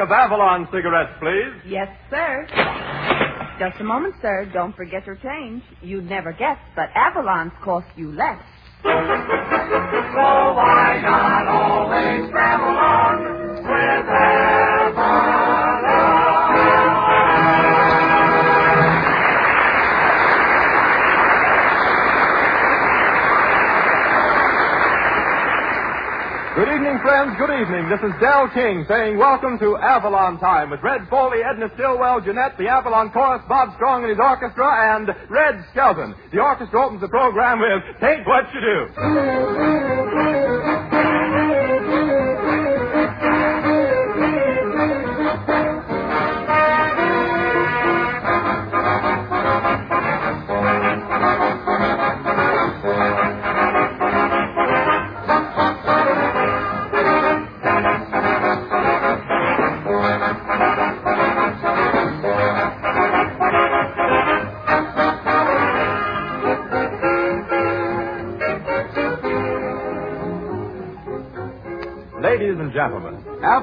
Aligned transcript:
of 0.00 0.10
Avalon 0.10 0.68
cigarettes, 0.72 1.12
please. 1.20 1.62
Yes, 1.64 1.88
sir. 2.10 2.48
Just 3.58 3.80
a 3.80 3.84
moment, 3.84 4.14
sir. 4.22 4.50
Don't 4.54 4.76
forget 4.76 5.06
your 5.06 5.16
change. 5.16 5.62
You'd 5.82 6.06
never 6.06 6.32
guess, 6.32 6.58
but 6.76 6.86
Avalon's 6.96 7.52
cost 7.64 7.86
you 7.96 8.12
less. 8.14 8.40
So 10.14 10.22
why 10.22 11.00
not 11.04 11.48
always 11.48 12.30
travel 12.32 12.76
on 12.78 13.18
with 13.64 14.06
Good 26.54 26.66
evening, 26.66 26.98
friends. 26.98 27.38
Good 27.38 27.54
evening. 27.54 27.88
This 27.88 28.00
is 28.02 28.10
Del 28.20 28.50
King 28.50 28.84
saying 28.88 29.16
welcome 29.16 29.56
to 29.60 29.76
Avalon 29.78 30.40
Time 30.40 30.70
with 30.70 30.82
Red 30.82 31.06
Foley, 31.08 31.38
Edna 31.46 31.70
Stillwell, 31.74 32.20
Jeanette, 32.22 32.58
the 32.58 32.66
Avalon 32.66 33.12
Chorus, 33.12 33.40
Bob 33.48 33.72
Strong 33.76 34.02
and 34.02 34.10
his 34.10 34.18
orchestra, 34.18 34.66
and 34.98 35.08
Red 35.30 35.64
Skelton. 35.70 36.12
The 36.32 36.40
orchestra 36.40 36.84
opens 36.84 37.02
the 37.02 37.08
program 37.08 37.60
with 37.60 37.84
Take 38.00 38.26
What 38.26 38.52
You 38.52 38.60
Do. 38.60 38.88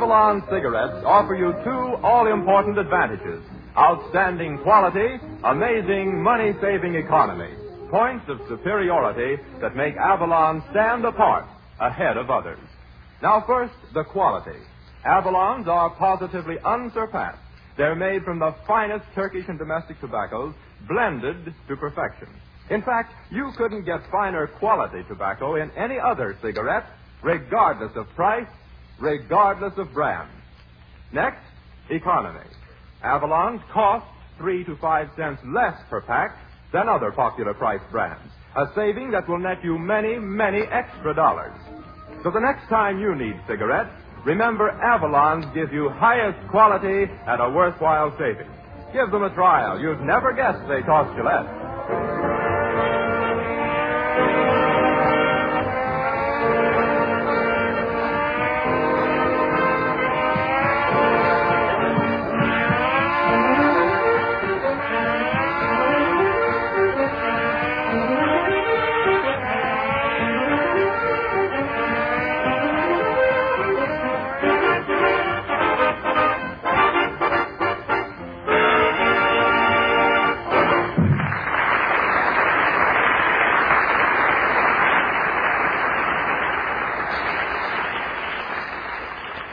Avalon 0.08 0.42
cigarettes 0.50 1.04
offer 1.06 1.36
you 1.36 1.52
two 1.66 1.98
all-important 2.02 2.78
advantages. 2.78 3.44
Outstanding 3.78 4.58
quality, 4.60 5.20
amazing 5.44 6.24
money-saving 6.24 6.96
economy. 6.96 7.50
Points 7.92 8.24
of 8.30 8.40
superiority 8.48 9.36
that 9.60 9.76
make 9.76 9.98
Avalon 9.98 10.64
stand 10.72 11.04
apart 11.04 11.44
ahead 11.82 12.16
of 12.16 12.30
others. 12.30 12.58
Now 13.22 13.44
first, 13.46 13.74
the 13.94 14.06
quality. 14.06 14.58
Avalons 15.06 15.68
are 15.68 15.90
positively 15.90 16.56
unsurpassed. 16.64 17.44
They're 17.76 17.94
made 17.94 18.24
from 18.24 18.40
the 18.40 18.56
finest 18.66 19.04
Turkish 19.14 19.44
and 19.50 19.60
domestic 19.60 20.00
tobaccos, 20.00 20.54
blended 20.88 21.54
to 21.68 21.76
perfection. 21.76 22.30
In 22.70 22.82
fact, 22.82 23.14
you 23.30 23.52
couldn't 23.58 23.84
get 23.84 24.10
finer 24.10 24.48
quality 24.48 25.04
tobacco 25.10 25.56
in 25.56 25.70
any 25.72 26.00
other 26.00 26.38
cigarette, 26.42 26.86
regardless 27.22 27.92
of 27.98 28.08
price, 28.16 28.48
regardless 29.00 29.74
of 29.78 29.94
brand. 29.94 30.30
Next, 31.12 31.44
economy. 31.90 32.46
Avalon's 33.04 33.62
cost 33.72 34.06
three 34.38 34.64
to 34.66 34.76
five 34.78 35.10
cents 35.16 35.42
less 35.46 35.76
per 35.90 36.02
pack 36.02 36.38
than 36.74 36.90
other 36.90 37.12
popular 37.12 37.54
price 37.54 37.82
brands. 37.92 38.32
A 38.56 38.66
saving 38.76 39.12
that 39.12 39.28
will 39.30 39.40
net 39.40 39.64
you 39.64 39.78
many, 39.78 40.18
many 40.18 40.62
extra 40.72 41.14
dollars. 41.14 41.54
So 42.24 42.32
the 42.32 42.40
next 42.40 42.68
time 42.70 43.00
you 43.00 43.16
need 43.16 43.40
cigarettes, 43.48 43.92
remember 44.26 44.70
Avalon's 44.70 45.46
give 45.54 45.72
you 45.72 45.90
highest 45.90 46.40
quality 46.50 47.12
at 47.28 47.40
a 47.40 47.50
worthwhile 47.50 48.12
saving. 48.18 48.50
Give 48.94 49.12
them 49.12 49.24
a 49.24 49.34
trial. 49.34 49.80
You'd 49.80 50.02
never 50.02 50.34
guess 50.34 50.56
they 50.68 50.82
cost 50.82 51.16
you 51.16 51.24
less. 51.24 51.67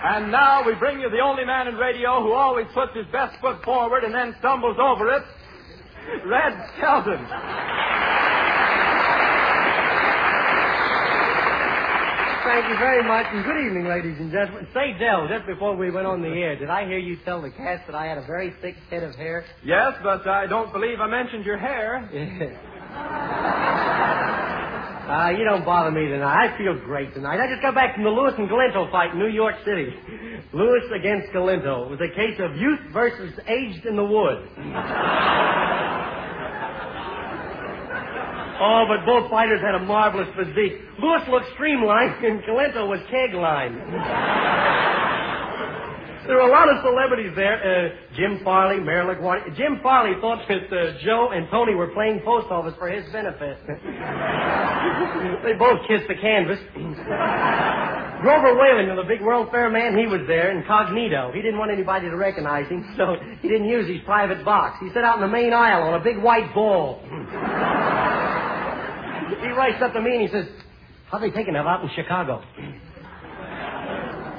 And 0.05 0.31
now 0.31 0.63
we 0.67 0.75
bring 0.75 1.01
you 1.01 1.09
the 1.09 1.21
only 1.21 1.47
man 1.47 1.67
in 1.67 1.77
radio 1.77 2.23
who 2.23 2.35
always 2.35 2.67
puts 2.75 2.95
his 2.95 3.07
best 3.11 3.41
foot 3.41 3.65
forward 3.65 4.05
and 4.05 4.15
then 4.15 4.37
stumbles 4.39 4.77
over 4.79 5.09
it, 5.09 5.23
Red 6.27 6.53
Skelton. 6.77 7.25
Thank 12.45 12.69
you 12.69 12.77
very 12.77 13.03
much, 13.03 13.25
and 13.33 13.45
good 13.47 13.57
evening, 13.65 13.87
ladies 13.89 14.21
and 14.21 14.31
gentlemen. 14.31 14.69
Say, 14.75 14.93
Del, 14.99 15.27
just 15.27 15.47
before 15.47 15.75
we 15.75 15.91
went 15.91 16.07
on 16.07 16.21
the 16.21 16.29
air, 16.29 16.55
did 16.55 16.69
I 16.69 16.85
hear 16.85 16.99
you 16.99 17.17
tell 17.25 17.41
the 17.41 17.51
cast 17.51 17.87
that 17.87 17.95
I 17.97 18.05
had 18.05 18.19
a 18.19 18.27
very 18.27 18.53
thick 18.61 18.77
head 18.91 19.03
of 19.03 19.15
hair? 19.15 19.47
Yes, 19.65 19.95
but 20.03 20.27
I 20.29 20.47
don't 20.47 20.71
believe 20.71 21.01
I 21.01 21.07
mentioned 21.07 21.47
your 21.47 21.57
hair. 21.57 22.61
Uh, 25.05 25.29
you 25.37 25.45
don't 25.45 25.65
bother 25.65 25.91
me 25.91 26.09
tonight. 26.09 26.49
I 26.49 26.57
feel 26.57 26.75
great 26.81 27.13
tonight. 27.13 27.39
I 27.39 27.47
just 27.51 27.61
got 27.61 27.75
back 27.75 27.95
from 27.95 28.05
the 28.05 28.11
Louis 28.11 28.33
and 28.39 28.49
Galento 28.49 28.91
fight 28.91 29.13
in 29.13 29.19
New 29.19 29.29
York 29.29 29.55
City. 29.65 29.93
Louis 30.55 30.81
against 30.97 31.29
Galento. 31.33 31.87
It 31.87 31.91
was 31.91 32.01
a 32.01 32.15
case 32.15 32.41
of 32.41 32.57
youth 32.57 32.81
versus 32.93 33.39
aged 33.47 33.85
in 33.87 33.97
the 33.97 34.05
wood. 34.05 34.49
Oh, 38.57 38.85
but 38.87 39.05
both 39.05 39.29
fighters 39.31 39.61
had 39.61 39.75
a 39.75 39.81
marvelous 39.81 40.29
physique. 40.37 40.79
Louis 41.03 41.21
looked 41.29 41.47
streamlined, 41.55 42.25
and 42.25 42.41
Galento 42.45 42.89
was 42.89 43.01
keg-lined. 43.11 43.75
There 46.27 46.37
were 46.37 46.49
a 46.49 46.53
lot 46.53 46.69
of 46.69 46.83
celebrities 46.83 47.33
there. 47.37 47.61
Uh, 47.61 47.89
Jim 48.17 48.41
Farley, 48.45 48.81
Marilyn 48.81 49.19
LaGuardia. 49.19 49.57
Jim 49.57 49.81
Farley 49.83 50.15
thought 50.21 50.47
that 50.49 50.73
uh, 50.73 50.99
Joe 51.05 51.31
and 51.33 51.49
Tony 51.51 51.75
were 51.75 51.89
playing 51.89 52.23
post 52.25 52.51
office 52.51 52.75
for 52.79 52.89
his 52.89 53.05
benefit. 53.13 53.59
they 55.45 55.53
both 55.59 55.81
kissed 55.87 56.09
the 56.09 56.17
canvas. 56.21 56.59
Grover 58.25 58.57
Whalen, 58.57 58.97
the 58.97 59.05
big 59.07 59.21
World 59.21 59.51
Fair 59.51 59.69
man, 59.69 59.99
he 59.99 60.07
was 60.07 60.23
there, 60.27 60.51
incognito. 60.57 61.31
He 61.35 61.43
didn't 61.43 61.59
want 61.59 61.71
anybody 61.71 62.09
to 62.09 62.17
recognize 62.17 62.69
him, 62.69 62.95
so 62.97 63.17
he 63.43 63.49
didn't 63.49 63.69
use 63.69 63.87
his 63.87 64.01
private 64.07 64.45
box. 64.45 64.79
He 64.81 64.89
sat 64.95 65.05
out 65.05 65.17
in 65.17 65.21
the 65.21 65.29
main 65.29 65.53
aisle 65.53 65.83
on 65.83 66.01
a 66.01 66.03
big 66.03 66.17
white 66.17 66.55
ball. 66.55 67.01
he 69.43 69.49
writes 69.53 69.83
up 69.83 69.93
to 69.93 70.01
me 70.01 70.17
and 70.17 70.23
he 70.23 70.29
says, 70.29 70.47
How 71.11 71.19
they 71.19 71.31
taking 71.31 71.53
that 71.53 71.67
out 71.67 71.83
in 71.83 71.91
Chicago? 71.95 72.43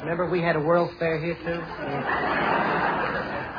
Remember 0.06 0.30
we 0.30 0.40
had 0.40 0.56
a 0.56 0.60
World's 0.60 0.94
Fair 1.00 1.20
here, 1.20 1.34
too? 1.34 1.60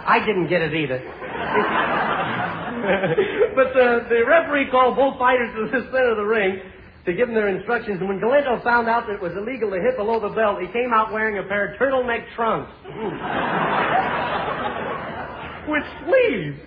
I 0.07 0.23
didn't 0.25 0.47
get 0.47 0.63
it 0.63 0.73
either. 0.73 1.03
but 3.57 3.75
the, 3.75 4.07
the 4.09 4.25
referee 4.25 4.71
called 4.71 4.95
both 4.95 5.19
fighters 5.19 5.53
to 5.57 5.67
the 5.67 5.73
center 5.91 6.13
of 6.13 6.19
the 6.19 6.23
ring 6.23 6.61
to 7.05 7.13
give 7.13 7.27
them 7.27 7.35
their 7.35 7.49
instructions. 7.49 7.99
And 7.99 8.09
when 8.09 8.21
Galento 8.21 8.63
found 8.63 8.89
out 8.89 9.09
that 9.09 9.15
it 9.15 9.21
was 9.21 9.33
illegal 9.37 9.71
to 9.71 9.81
hit 9.81 9.97
below 9.97 10.21
the 10.21 10.29
belt, 10.37 10.63
he 10.63 10.69
came 10.69 10.93
out 10.95 11.13
wearing 11.13 11.39
a 11.39 11.43
pair 11.49 11.75
of 11.75 11.81
turtleneck 11.81 12.33
trunks. 12.37 12.71
With 15.67 15.83
sleeves. 16.07 16.61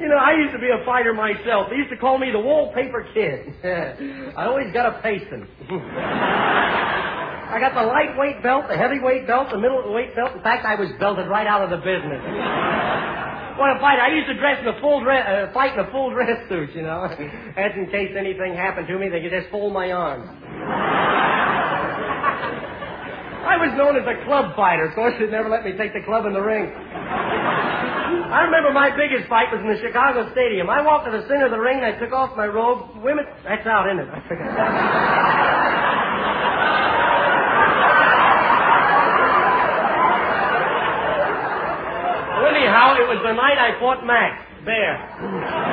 You 0.00 0.08
know, 0.08 0.16
I 0.16 0.32
used 0.36 0.52
to 0.52 0.58
be 0.58 0.70
a 0.70 0.84
fighter 0.84 1.12
myself. 1.12 1.68
They 1.70 1.76
used 1.76 1.90
to 1.90 1.96
call 1.96 2.18
me 2.18 2.30
the 2.32 2.40
wallpaper 2.40 3.06
kid. 3.14 3.54
I 4.36 4.46
always 4.46 4.72
got 4.72 4.86
a 4.86 5.02
pacing. 5.02 5.46
I 7.52 7.60
got 7.60 7.74
the 7.74 7.84
lightweight 7.84 8.42
belt, 8.42 8.64
the 8.68 8.76
heavyweight 8.76 9.26
belt, 9.26 9.48
the 9.52 9.58
middleweight 9.58 10.16
belt. 10.16 10.32
In 10.34 10.42
fact, 10.42 10.64
I 10.64 10.74
was 10.74 10.88
belted 10.98 11.28
right 11.28 11.46
out 11.46 11.62
of 11.62 11.70
the 11.70 11.78
business. 11.78 12.22
What 13.52 13.76
a 13.76 13.80
fight! 13.80 14.00
I 14.00 14.08
used 14.08 14.28
to 14.28 14.34
dress 14.40 14.56
in 14.62 14.66
a 14.66 14.80
full 14.80 15.04
dress, 15.04 15.28
uh, 15.28 15.52
fight 15.52 15.74
in 15.74 15.80
a 15.84 15.90
full 15.92 16.10
dress 16.10 16.48
suit, 16.48 16.74
you 16.74 16.80
know. 16.80 17.06
That's 17.54 17.76
in 17.76 17.84
case 17.92 18.16
anything 18.18 18.54
happened 18.56 18.88
to 18.88 18.98
me, 18.98 19.10
they 19.10 19.20
could 19.20 19.30
just 19.30 19.50
fold 19.50 19.74
my 19.74 19.92
arms. 19.92 20.24
I 23.44 23.58
was 23.60 23.76
known 23.76 24.00
as 24.00 24.08
a 24.08 24.24
club 24.24 24.56
fighter. 24.56 24.86
Of 24.86 24.94
course, 24.94 25.14
they 25.20 25.26
never 25.26 25.50
let 25.50 25.64
me 25.64 25.72
take 25.76 25.92
the 25.92 26.00
club 26.06 26.24
in 26.24 26.32
the 26.32 26.40
ring. 26.40 26.72
I 28.32 28.48
remember 28.48 28.72
my 28.72 28.88
biggest 28.96 29.28
fight 29.28 29.52
was 29.52 29.60
in 29.60 29.68
the 29.68 29.76
Chicago 29.76 30.32
Stadium. 30.32 30.70
I 30.70 30.80
walked 30.80 31.04
to 31.04 31.12
the 31.12 31.20
center 31.28 31.44
of 31.44 31.52
the 31.52 31.60
ring, 31.60 31.84
I 31.84 31.92
took 32.00 32.12
off 32.12 32.34
my 32.34 32.46
robe. 32.46 32.96
Women, 33.04 33.26
that's 33.44 33.66
out, 33.66 33.86
isn't 33.92 34.00
it? 34.00 34.08
I 34.08 34.20
forgot. 34.26 35.62
Anyhow, 42.48 42.96
it 42.96 43.06
was 43.08 43.20
the 43.22 43.32
night 43.32 43.58
I 43.58 43.78
fought 43.80 44.04
Max, 44.06 44.44
Baer. 44.64 45.71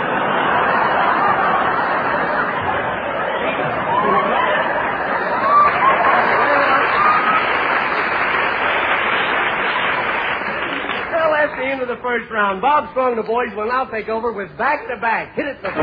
The 11.59 11.67
end 11.67 11.81
of 11.81 11.87
the 11.87 11.99
first 12.01 12.31
round. 12.31 12.61
Bob 12.61 12.89
Strong 12.91 13.13
and 13.13 13.19
the 13.19 13.27
boys 13.27 13.53
will 13.55 13.67
now 13.67 13.85
take 13.85 14.07
over 14.07 14.31
with 14.31 14.55
back 14.57 14.87
to 14.87 14.99
back. 15.01 15.35
Hit 15.35 15.47
it, 15.47 15.61
the 15.61 15.69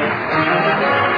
That 0.00 1.09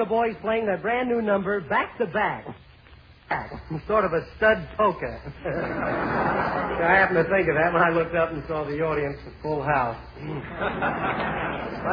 and 0.00 0.06
the 0.06 0.10
boys 0.10 0.34
playing 0.40 0.66
their 0.66 0.78
brand 0.78 1.08
new 1.08 1.20
number, 1.20 1.60
Back 1.60 1.98
to 1.98 2.06
Back. 2.06 2.46
Sort 3.86 4.04
of 4.04 4.12
a 4.12 4.26
stud 4.36 4.66
poker. 4.76 5.20
I 5.46 6.96
happened 6.96 7.18
to 7.18 7.30
think 7.30 7.48
of 7.48 7.54
that 7.54 7.72
when 7.72 7.82
I 7.82 7.90
looked 7.90 8.14
up 8.16 8.32
and 8.32 8.42
saw 8.48 8.64
the 8.64 8.80
audience 8.80 9.18
at 9.26 9.32
full 9.42 9.62
house. 9.62 9.96
well, 10.18 10.34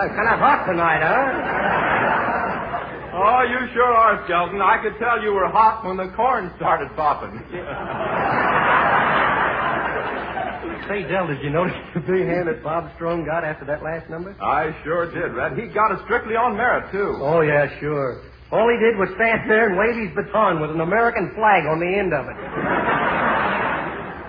it's 0.08 0.16
kind 0.16 0.30
of 0.34 0.40
hot 0.40 0.66
tonight, 0.66 1.02
huh? 1.04 1.44
Oh, 3.14 3.44
you 3.44 3.68
sure 3.74 3.94
are, 3.94 4.24
Skelton. 4.26 4.62
I 4.62 4.82
could 4.82 4.98
tell 5.00 5.22
you 5.22 5.34
were 5.34 5.50
hot 5.50 5.86
when 5.86 5.98
the 5.98 6.08
corn 6.16 6.52
started 6.58 6.90
popping. 6.96 7.44
Say, 10.88 11.04
Del, 11.04 11.28
did 11.28 11.42
you 11.44 11.50
notice 11.50 11.76
the 11.94 12.00
big 12.02 12.28
hand 12.28 12.48
that 12.48 12.64
Bob 12.64 12.92
Strong 12.96 13.26
got 13.26 13.44
after 13.44 13.66
that 13.66 13.84
last 13.84 14.10
number? 14.10 14.36
I 14.42 14.72
sure 14.84 15.10
did, 15.12 15.34
Red. 15.36 15.58
He 15.58 15.68
got 15.68 15.92
it 15.92 16.00
strictly 16.06 16.36
on 16.36 16.56
merit, 16.56 16.92
too. 16.92 17.18
Oh, 17.20 17.42
yeah, 17.42 17.68
sure. 17.80 18.24
All 18.52 18.70
he 18.70 18.78
did 18.80 18.96
was 18.96 19.10
stand 19.16 19.50
there 19.50 19.68
and 19.68 19.76
wave 19.78 19.96
his 20.08 20.16
baton 20.16 20.62
with 20.62 20.72
an 20.72 20.80
American 20.80 21.34
flag 21.36 21.66
on 21.68 21.80
the 21.80 21.92
end 21.92 22.14
of 22.14 22.26
it. 22.32 22.38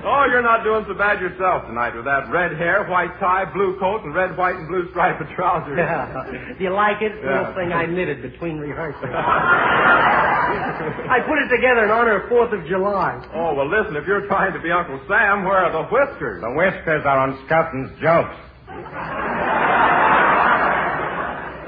Oh, 0.05 0.27
you're 0.31 0.43
not 0.47 0.63
doing 0.63 0.85
so 0.87 0.95
bad 0.95 1.21
yourself 1.21 1.67
tonight 1.67 1.93
with 1.95 2.05
that 2.07 2.31
red 2.31 2.55
hair, 2.57 2.87
white 2.87 3.19
tie, 3.19 3.45
blue 3.53 3.77
coat, 3.81 4.05
and 4.05 4.15
red, 4.15 4.37
white, 4.37 4.55
and 4.55 4.69
blue 4.69 4.89
striped 4.91 5.19
trousers. 5.35 5.77
Yeah. 5.89 6.55
Do 6.57 6.63
you 6.65 6.71
like 6.71 7.03
it? 7.03 7.13
Yeah. 7.23 7.49
Little 7.51 7.55
thing 7.55 7.73
I 7.73 7.87
knitted 7.87 8.23
between 8.23 8.59
rehearsals. 8.59 9.05
I 9.13 11.19
put 11.27 11.39
it 11.43 11.49
together 11.55 11.85
in 11.85 11.91
honor 11.91 12.23
of 12.23 12.29
Fourth 12.29 12.53
of 12.53 12.65
July. 12.67 13.21
Oh, 13.35 13.55
well, 13.55 13.69
listen, 13.69 13.97
if 13.97 14.07
you're 14.07 14.27
trying 14.27 14.53
to 14.55 14.61
be 14.61 14.71
Uncle 14.71 15.01
Sam, 15.09 15.45
where 15.45 15.59
are 15.59 15.73
the 15.73 15.85
whiskers? 15.91 16.41
The 16.43 16.53
whiskers 16.53 17.05
are 17.05 17.19
on 17.19 17.37
Skelton's 17.47 17.91
jokes. 18.01 18.37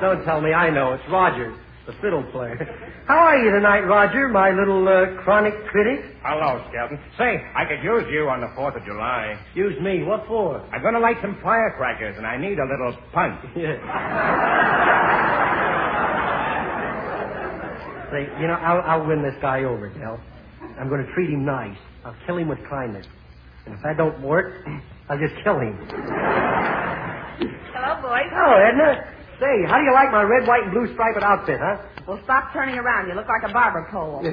Don't 0.00 0.24
tell 0.24 0.40
me 0.40 0.54
I 0.54 0.70
know. 0.70 0.94
It's 0.94 1.02
Roger, 1.10 1.52
the 1.86 1.92
fiddle 2.00 2.22
player. 2.30 2.56
How 3.06 3.18
are 3.18 3.38
you 3.38 3.50
tonight, 3.50 3.80
Roger, 3.80 4.28
my 4.28 4.50
little 4.50 4.86
uh, 4.86 5.22
chronic 5.22 5.54
critic? 5.68 6.04
Hello, 6.22 6.64
Skelton. 6.68 6.98
Say, 7.18 7.42
I 7.56 7.64
could 7.64 7.82
use 7.82 8.04
you 8.12 8.28
on 8.28 8.40
the 8.40 8.48
4th 8.48 8.76
of 8.76 8.84
July. 8.84 9.38
Use 9.54 9.80
me. 9.80 10.02
What 10.02 10.26
for? 10.26 10.60
I'm 10.72 10.82
going 10.82 10.94
to 10.94 11.00
light 11.00 11.16
some 11.22 11.38
firecrackers, 11.42 12.16
and 12.16 12.26
I 12.26 12.36
need 12.36 12.58
a 12.58 12.64
little 12.66 12.96
punch. 13.12 13.40
Yeah. 13.56 13.76
Say, 18.10 18.26
you 18.40 18.46
know, 18.48 18.54
I'll, 18.54 18.82
I'll 18.82 19.06
win 19.06 19.22
this 19.22 19.34
guy 19.40 19.62
over, 19.62 19.88
Del. 19.88 20.18
I'm 20.80 20.88
going 20.88 21.04
to 21.06 21.12
treat 21.14 21.30
him 21.30 21.44
nice. 21.44 21.78
I'll 22.04 22.16
kill 22.26 22.38
him 22.38 22.48
with 22.48 22.58
kindness. 22.68 23.06
And 23.66 23.74
if 23.76 23.82
that 23.84 23.96
don't 23.96 24.20
work, 24.20 24.66
I'll 25.08 25.18
just 25.18 25.34
kill 25.44 25.60
him. 25.60 25.78
Hello, 27.70 28.02
boys. 28.02 28.26
Oh, 28.34 28.54
Edna. 28.58 29.14
Say, 29.40 29.64
how 29.66 29.78
do 29.78 29.84
you 29.84 29.92
like 29.94 30.12
my 30.12 30.22
red, 30.22 30.46
white, 30.46 30.64
and 30.64 30.72
blue 30.72 30.92
striped 30.92 31.16
outfit, 31.22 31.58
huh? 31.60 31.80
Well, 32.06 32.20
stop 32.24 32.52
turning 32.52 32.76
around. 32.76 33.08
You 33.08 33.14
look 33.14 33.26
like 33.26 33.42
a 33.48 33.52
barber 33.52 33.88
pole. 33.90 34.20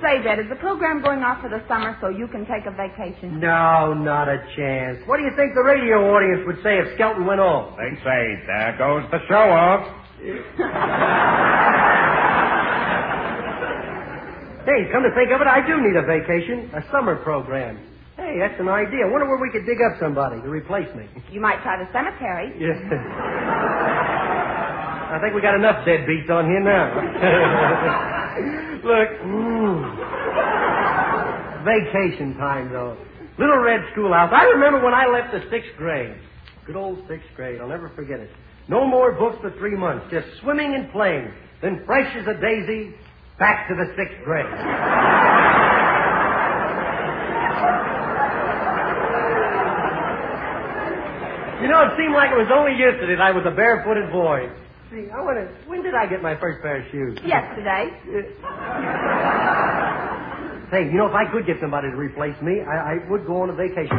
Say, 0.00 0.22
Dad, 0.24 0.38
is 0.40 0.48
the 0.48 0.56
program 0.56 1.02
going 1.02 1.20
off 1.20 1.42
for 1.42 1.50
the 1.50 1.60
summer 1.68 1.94
so 2.00 2.08
you 2.08 2.26
can 2.28 2.46
take 2.48 2.64
a 2.64 2.70
vacation? 2.72 3.38
no, 3.38 3.92
not 3.92 4.28
a 4.32 4.38
chance. 4.56 4.96
What 5.04 5.18
do 5.18 5.24
you 5.24 5.32
think 5.36 5.52
the 5.52 5.60
radio 5.62 6.00
audience 6.16 6.40
would 6.46 6.62
say 6.62 6.78
if 6.80 6.94
Skelton 6.94 7.26
went 7.26 7.40
off? 7.40 7.76
They'd 7.76 8.00
say, 8.00 8.40
there 8.48 8.74
goes 8.80 9.04
the 9.12 9.20
show 9.28 9.44
off. 9.52 9.84
Hey, 14.64 14.88
come 14.92 15.02
to 15.02 15.12
think 15.16 15.32
of 15.32 15.40
it, 15.40 15.46
I 15.48 15.60
do 15.66 15.80
need 15.80 15.96
a 15.96 16.02
vacation, 16.08 16.70
a 16.72 16.80
summer 16.92 17.16
program. 17.16 17.78
Hey, 18.16 18.38
that's 18.38 18.58
an 18.60 18.68
idea. 18.68 19.06
I 19.06 19.10
Wonder 19.10 19.26
where 19.28 19.38
we 19.40 19.50
could 19.50 19.66
dig 19.66 19.78
up 19.80 19.98
somebody 19.98 20.40
to 20.42 20.48
replace 20.48 20.88
me. 20.94 21.08
You 21.30 21.40
might 21.40 21.62
try 21.62 21.78
the 21.82 21.90
cemetery. 21.92 22.52
Yeah. 22.58 22.74
I 25.10 25.18
think 25.20 25.34
we 25.34 25.40
got 25.40 25.54
enough 25.54 25.84
deadbeats 25.86 26.30
on 26.30 26.46
here 26.46 26.60
now. 26.60 26.94
Look, 28.84 29.08
mm. 29.26 29.82
vacation 31.64 32.36
time 32.36 32.70
though. 32.72 32.96
Little 33.38 33.58
red 33.58 33.80
schoolhouse. 33.92 34.32
I 34.32 34.44
remember 34.44 34.84
when 34.84 34.94
I 34.94 35.06
left 35.06 35.32
the 35.32 35.42
sixth 35.50 35.70
grade. 35.76 36.14
Good 36.66 36.76
old 36.76 37.02
sixth 37.08 37.26
grade. 37.34 37.60
I'll 37.60 37.68
never 37.68 37.88
forget 37.96 38.20
it. 38.20 38.30
No 38.68 38.86
more 38.86 39.12
books 39.12 39.38
for 39.40 39.50
three 39.58 39.76
months. 39.76 40.06
Just 40.10 40.28
swimming 40.42 40.74
and 40.74 40.92
playing. 40.92 41.32
Then 41.62 41.82
fresh 41.86 42.14
as 42.16 42.26
a 42.28 42.34
daisy, 42.40 42.94
back 43.38 43.66
to 43.68 43.74
the 43.74 43.86
sixth 43.96 44.22
grade. 44.24 44.46
Know, 51.70 51.82
it 51.86 51.96
seemed 51.96 52.14
like 52.14 52.30
it 52.30 52.36
was 52.38 52.50
only 52.52 52.72
yesterday 52.78 53.14
that 53.16 53.22
I 53.22 53.30
was 53.32 53.44
a 53.46 53.50
barefooted 53.50 54.10
boy. 54.12 54.48
See, 54.90 55.08
I 55.10 55.20
wonder, 55.22 55.48
when 55.66 55.82
did 55.82 55.94
I 55.94 56.06
get 56.06 56.22
my 56.22 56.36
first 56.38 56.60
pair 56.62 56.76
of 56.82 56.86
shoes? 56.90 57.18
Yesterday. 57.24 57.90
Hey, 60.70 60.84
you 60.86 60.98
know, 61.02 61.06
if 61.10 61.14
I 61.14 61.24
could 61.32 61.46
get 61.46 61.58
somebody 61.60 61.90
to 61.90 61.96
replace 61.96 62.40
me, 62.40 62.60
I, 62.62 62.94
I 62.94 62.98
would 63.10 63.26
go 63.26 63.42
on 63.42 63.50
a 63.50 63.54
vacation. 63.54 63.90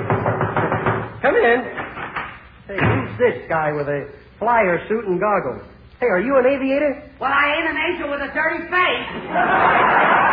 Come 1.19 1.35
in. 1.35 1.59
Hey, 2.63 2.79
who's 2.79 3.17
this 3.19 3.43
guy 3.49 3.73
with 3.73 3.89
a 3.89 4.07
flyer 4.39 4.79
suit 4.87 5.03
and 5.03 5.19
goggles? 5.19 5.63
Hey, 5.99 6.07
are 6.07 6.21
you 6.21 6.37
an 6.39 6.45
aviator? 6.45 7.11
Well, 7.19 7.29
I 7.29 7.55
ain't 7.59 7.67
an 7.67 7.75
angel 7.75 8.09
with 8.09 8.21
a 8.21 8.31
dirty 8.33 8.63
face. 8.71 8.71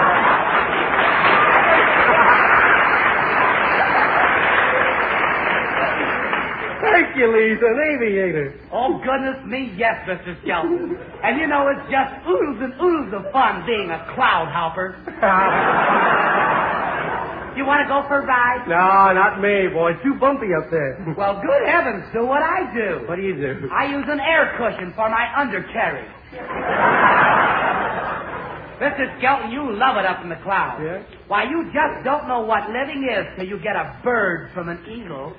Hercules, 7.18 7.58
an 7.62 7.78
aviator. 7.98 8.54
Oh, 8.72 8.98
goodness 9.02 9.44
me, 9.46 9.74
yes, 9.76 10.06
Mr. 10.06 10.40
Skelton. 10.42 10.96
And 11.24 11.40
you 11.40 11.46
know, 11.48 11.66
it's 11.66 11.90
just 11.90 12.14
oodles 12.28 12.62
and 12.62 12.74
oodles 12.80 13.12
of 13.12 13.32
fun 13.32 13.66
being 13.66 13.90
a 13.90 13.98
cloud 14.14 14.48
hopper. 14.52 14.94
You 17.58 17.66
want 17.66 17.82
to 17.82 17.88
go 17.90 18.06
for 18.06 18.22
a 18.22 18.24
ride? 18.24 18.68
no, 18.70 19.10
not 19.18 19.42
me, 19.42 19.66
boy. 19.74 19.90
It's 19.90 20.02
Too 20.04 20.14
bumpy 20.14 20.46
up 20.54 20.70
there. 20.70 20.94
Well, 21.18 21.42
good 21.42 21.66
heavens, 21.66 22.04
do 22.14 22.22
what 22.24 22.38
I 22.40 22.70
do. 22.72 23.02
What 23.08 23.16
do 23.16 23.22
you 23.22 23.34
do? 23.34 23.66
I 23.74 23.90
use 23.90 24.06
an 24.06 24.20
air 24.20 24.54
cushion 24.54 24.92
for 24.94 25.10
my 25.10 25.26
undercarriage. 25.34 26.06
Mr. 28.78 29.10
Skelton, 29.18 29.50
you 29.50 29.74
love 29.74 29.96
it 29.96 30.06
up 30.06 30.22
in 30.22 30.28
the 30.30 30.38
clouds. 30.46 30.80
Yeah? 30.86 31.02
Why, 31.26 31.50
you 31.50 31.64
just 31.74 32.04
don't 32.04 32.28
know 32.28 32.42
what 32.46 32.70
living 32.70 33.02
is 33.10 33.26
till 33.34 33.48
you 33.48 33.58
get 33.58 33.74
a 33.74 33.98
bird 34.04 34.50
from 34.54 34.68
an 34.68 34.78
eagle. 34.86 35.34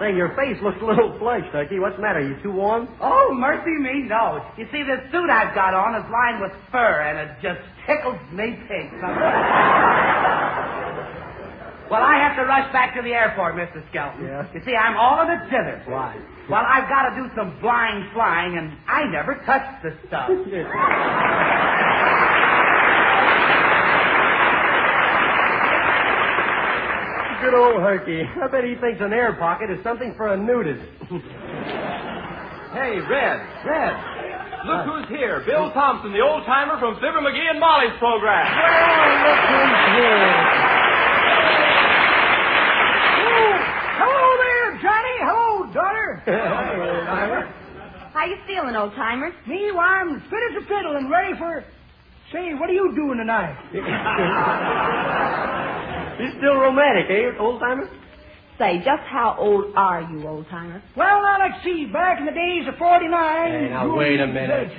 Say, 0.00 0.16
your 0.16 0.32
face 0.34 0.56
looks 0.64 0.80
a 0.80 0.84
little 0.86 1.12
flushed, 1.18 1.52
Turkey. 1.52 1.78
What's 1.78 1.96
the 1.96 2.02
matter? 2.02 2.20
Are 2.20 2.26
You 2.26 2.40
too 2.42 2.52
warm? 2.52 2.88
Oh, 3.02 3.36
mercy 3.36 3.76
me, 3.76 4.08
no. 4.08 4.40
You 4.56 4.64
see, 4.72 4.82
this 4.82 4.96
suit 5.12 5.28
I've 5.28 5.54
got 5.54 5.74
on 5.74 5.94
is 5.94 6.08
lined 6.10 6.40
with 6.40 6.52
fur, 6.72 7.02
and 7.04 7.28
it 7.28 7.36
just 7.44 7.60
tickles 7.84 8.16
me 8.32 8.56
pink. 8.64 8.92
well, 11.92 12.00
I 12.00 12.16
have 12.16 12.34
to 12.40 12.48
rush 12.48 12.72
back 12.72 12.96
to 12.96 13.02
the 13.02 13.12
airport, 13.12 13.56
Mr. 13.56 13.86
Skelton. 13.90 14.24
Yeah? 14.24 14.48
You 14.54 14.62
see, 14.64 14.72
I'm 14.74 14.96
all 14.96 15.20
in 15.20 15.28
a 15.36 15.44
jitters. 15.52 15.84
Why? 15.86 16.16
Well, 16.48 16.64
I've 16.64 16.88
got 16.88 17.10
to 17.10 17.16
do 17.20 17.28
some 17.36 17.60
blind 17.60 18.10
flying, 18.14 18.56
and 18.56 18.72
I 18.88 19.04
never 19.04 19.34
touched 19.44 19.84
the 19.84 19.92
stuff. 20.08 20.30
Good 27.40 27.54
old 27.54 27.80
Herky. 27.80 28.22
I 28.22 28.48
bet 28.48 28.64
he 28.64 28.74
thinks 28.80 29.00
an 29.00 29.12
air 29.12 29.32
pocket 29.34 29.70
is 29.70 29.82
something 29.82 30.14
for 30.16 30.28
a 30.34 30.36
nudist. 30.36 30.84
Hey, 32.70 33.00
Red, 33.02 33.40
Red. 33.66 33.94
Look 34.64 34.86
who's 34.86 35.08
here. 35.08 35.42
Bill 35.44 35.72
Thompson, 35.72 36.12
the 36.12 36.20
old 36.20 36.46
timer 36.46 36.78
from 36.78 36.94
Fibber 37.02 37.18
McGee 37.18 37.50
and 37.50 37.58
Molly's 37.58 37.90
program. 37.98 38.46
Oh, 38.46 39.10
look 39.26 39.42
who's 39.50 39.74
here. 39.98 40.30
Oh, 43.26 43.52
hello 43.98 44.26
there, 44.38 44.70
Johnny. 44.86 45.16
Hello, 45.26 45.66
daughter. 45.74 46.22
How 48.14 48.24
you 48.26 48.36
feeling, 48.46 48.76
old 48.76 48.94
timer? 48.94 49.34
Me, 49.48 49.72
well, 49.72 49.80
I'm 49.82 50.20
fit 50.30 50.42
as 50.54 50.62
a 50.62 50.66
fiddle 50.68 50.94
and 50.94 51.10
ready 51.10 51.34
for. 51.38 51.64
Say, 52.32 52.54
what 52.54 52.70
are 52.70 52.72
you 52.72 52.94
doing 52.94 53.18
tonight? 53.18 53.56
He's 56.20 56.32
still 56.38 56.54
romantic, 56.56 57.06
eh, 57.10 57.32
old 57.38 57.60
timer? 57.60 57.88
Say, 58.58 58.78
just 58.84 59.02
how 59.08 59.36
old 59.38 59.72
are 59.74 60.02
you, 60.02 60.26
old 60.28 60.46
timer? 60.50 60.82
Well, 60.96 61.22
now 61.22 61.38
let's 61.40 61.64
see. 61.64 61.86
Back 61.86 62.18
in 62.20 62.26
the 62.26 62.32
days 62.32 62.68
of 62.68 62.76
'49. 62.76 63.50
Hey, 63.50 63.68
now, 63.70 63.94
wait 63.96 64.20
a 64.20 64.26
minute. 64.26 64.70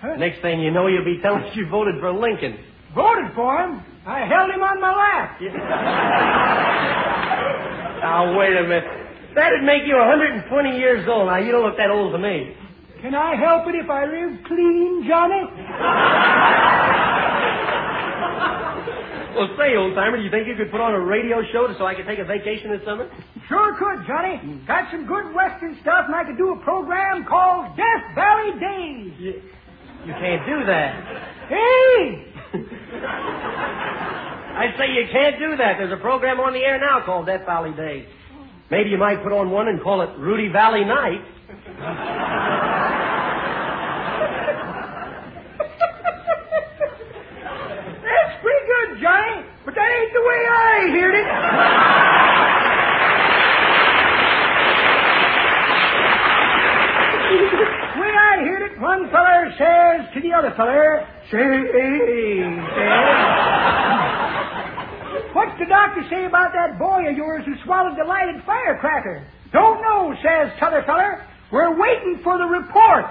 Huh? 0.00 0.14
Next 0.16 0.40
thing 0.40 0.60
you 0.60 0.70
know, 0.70 0.86
you'll 0.86 1.04
be 1.04 1.20
telling 1.22 1.42
us 1.44 1.54
you 1.54 1.66
voted 1.68 2.00
for 2.00 2.10
Lincoln. 2.10 2.56
Voted 2.94 3.32
for 3.34 3.58
him. 3.58 3.82
I 4.06 4.20
held 4.26 4.50
him 4.50 4.62
on 4.62 4.80
my 4.80 4.94
lap. 4.96 5.40
Now, 8.02 8.36
wait 8.36 8.56
a 8.56 8.62
minute. 8.64 8.84
That'd 9.36 9.62
make 9.62 9.84
you 9.86 9.94
120 9.94 10.76
years 10.76 11.06
old. 11.08 11.28
Now, 11.28 11.36
you 11.38 11.52
don't 11.52 11.62
look 11.62 11.76
that 11.76 11.88
old 11.88 12.10
to 12.12 12.18
me. 12.18 12.52
Can 13.00 13.14
I 13.14 13.36
help 13.36 13.68
it 13.68 13.76
if 13.76 13.88
I 13.88 14.06
live 14.06 14.42
clean, 14.44 15.04
Johnny? 15.08 15.44
Well, 19.34 19.48
say, 19.56 19.76
old 19.76 19.94
timer, 19.94 20.18
do 20.18 20.22
you 20.22 20.30
think 20.30 20.46
you 20.46 20.56
could 20.56 20.70
put 20.70 20.80
on 20.80 20.92
a 20.92 21.00
radio 21.00 21.42
show 21.52 21.72
so 21.78 21.86
I 21.86 21.94
could 21.94 22.06
take 22.06 22.18
a 22.18 22.24
vacation 22.24 22.70
this 22.70 22.84
summer? 22.84 23.10
Sure 23.48 23.74
could, 23.78 24.06
Johnny. 24.06 24.60
Got 24.66 24.90
some 24.90 25.06
good 25.06 25.34
Western 25.34 25.78
stuff, 25.80 26.04
and 26.06 26.14
I 26.14 26.24
could 26.24 26.36
do 26.36 26.52
a 26.52 26.56
program 26.62 27.24
called 27.24 27.76
Death 27.76 28.14
Valley 28.14 28.52
Days. 28.60 29.12
You, 29.18 29.42
you 30.04 30.12
can't 30.12 30.44
do 30.44 30.64
that. 30.66 30.94
Hey! 31.48 32.28
I'd 34.52 34.74
say 34.78 34.92
you 34.92 35.06
can't 35.10 35.38
do 35.38 35.56
that. 35.56 35.78
There's 35.78 35.92
a 35.92 35.96
program 36.02 36.38
on 36.40 36.52
the 36.52 36.60
air 36.60 36.78
now 36.78 37.00
called 37.04 37.24
Death 37.26 37.46
Valley 37.46 37.72
Days. 37.72 38.06
Maybe 38.70 38.90
you 38.90 38.98
might 38.98 39.22
put 39.22 39.32
on 39.32 39.50
one 39.50 39.68
and 39.68 39.80
call 39.82 40.02
it 40.02 40.10
Rudy 40.18 40.48
Vallee 40.48 40.84
Night. 40.84 41.24
That's 48.02 48.42
pretty 48.42 48.66
good, 48.66 49.00
Johnny, 49.02 49.44
but 49.72 49.80
that 49.80 49.88
ain't 49.88 50.12
the 50.12 50.20
way 50.20 50.40
I 50.52 50.90
heard 50.92 51.14
it. 51.16 51.26
The 57.32 58.00
way 58.00 58.12
I 58.12 58.44
heard 58.44 58.62
it, 58.62 58.78
one 58.80 59.08
feller 59.10 59.48
says 59.56 60.12
to 60.12 60.20
the 60.20 60.32
other 60.32 60.52
feller, 60.56 61.06
say, 61.30 61.38
says, 61.38 62.60
What's 65.32 65.58
the 65.58 65.66
doctor 65.66 66.02
say 66.10 66.26
about 66.26 66.52
that 66.52 66.78
boy 66.78 67.08
of 67.08 67.16
yours 67.16 67.44
who 67.46 67.54
swallowed 67.64 67.96
the 67.96 68.04
lighted 68.04 68.42
firecracker? 68.44 69.24
Don't 69.52 69.80
know, 69.80 70.14
says 70.22 70.52
t'other 70.58 70.82
feller. 70.84 71.24
We're 71.50 71.78
waiting 71.78 72.20
for 72.22 72.36
the 72.36 72.44
report. 72.44 73.06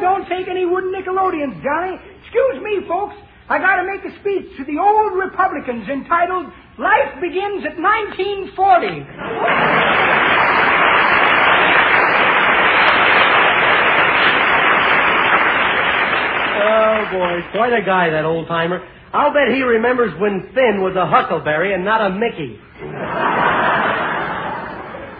Don't 0.00 0.28
take 0.28 0.48
any 0.48 0.64
wooden 0.64 0.92
Nickelodeons, 0.92 1.62
Johnny. 1.62 1.98
Excuse 2.22 2.62
me, 2.62 2.86
folks. 2.88 3.14
I 3.48 3.58
gotta 3.58 3.84
make 3.84 4.04
a 4.04 4.12
speech 4.20 4.56
to 4.58 4.64
the 4.64 4.78
old 4.78 5.16
Republicans 5.18 5.88
entitled 5.88 6.46
Life 6.78 7.20
Begins 7.20 7.64
at 7.64 7.80
1940. 7.80 9.06
Oh, 16.60 17.08
boy. 17.12 17.40
Quite 17.52 17.72
a 17.72 17.82
guy, 17.84 18.10
that 18.10 18.24
old 18.24 18.48
timer. 18.48 18.86
I'll 19.12 19.32
bet 19.32 19.48
he 19.48 19.62
remembers 19.62 20.12
when 20.20 20.50
Finn 20.54 20.82
was 20.82 20.94
a 20.96 21.06
huckleberry 21.06 21.72
and 21.72 21.84
not 21.84 22.04
a 22.04 22.10
Mickey. 22.10 22.60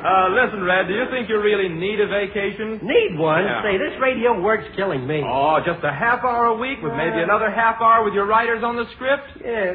Uh, 0.08 0.28
listen, 0.32 0.62
Red, 0.64 0.88
do 0.88 0.94
you 0.94 1.04
think 1.10 1.28
you 1.28 1.38
really 1.40 1.68
need 1.68 2.00
a 2.00 2.06
vacation? 2.08 2.80
Need 2.82 3.18
one? 3.18 3.44
Yeah. 3.44 3.62
Say, 3.62 3.76
this 3.76 3.92
radio 4.00 4.40
work's 4.40 4.64
killing 4.74 5.06
me. 5.06 5.22
Oh, 5.22 5.60
just 5.64 5.84
a 5.84 5.92
half 5.92 6.24
hour 6.24 6.46
a 6.46 6.56
week 6.56 6.78
with 6.82 6.94
maybe 6.94 7.20
another 7.20 7.50
half 7.50 7.76
hour 7.80 8.02
with 8.04 8.14
your 8.14 8.24
writers 8.26 8.64
on 8.64 8.76
the 8.76 8.86
script? 8.94 9.24
Yeah, 9.44 9.74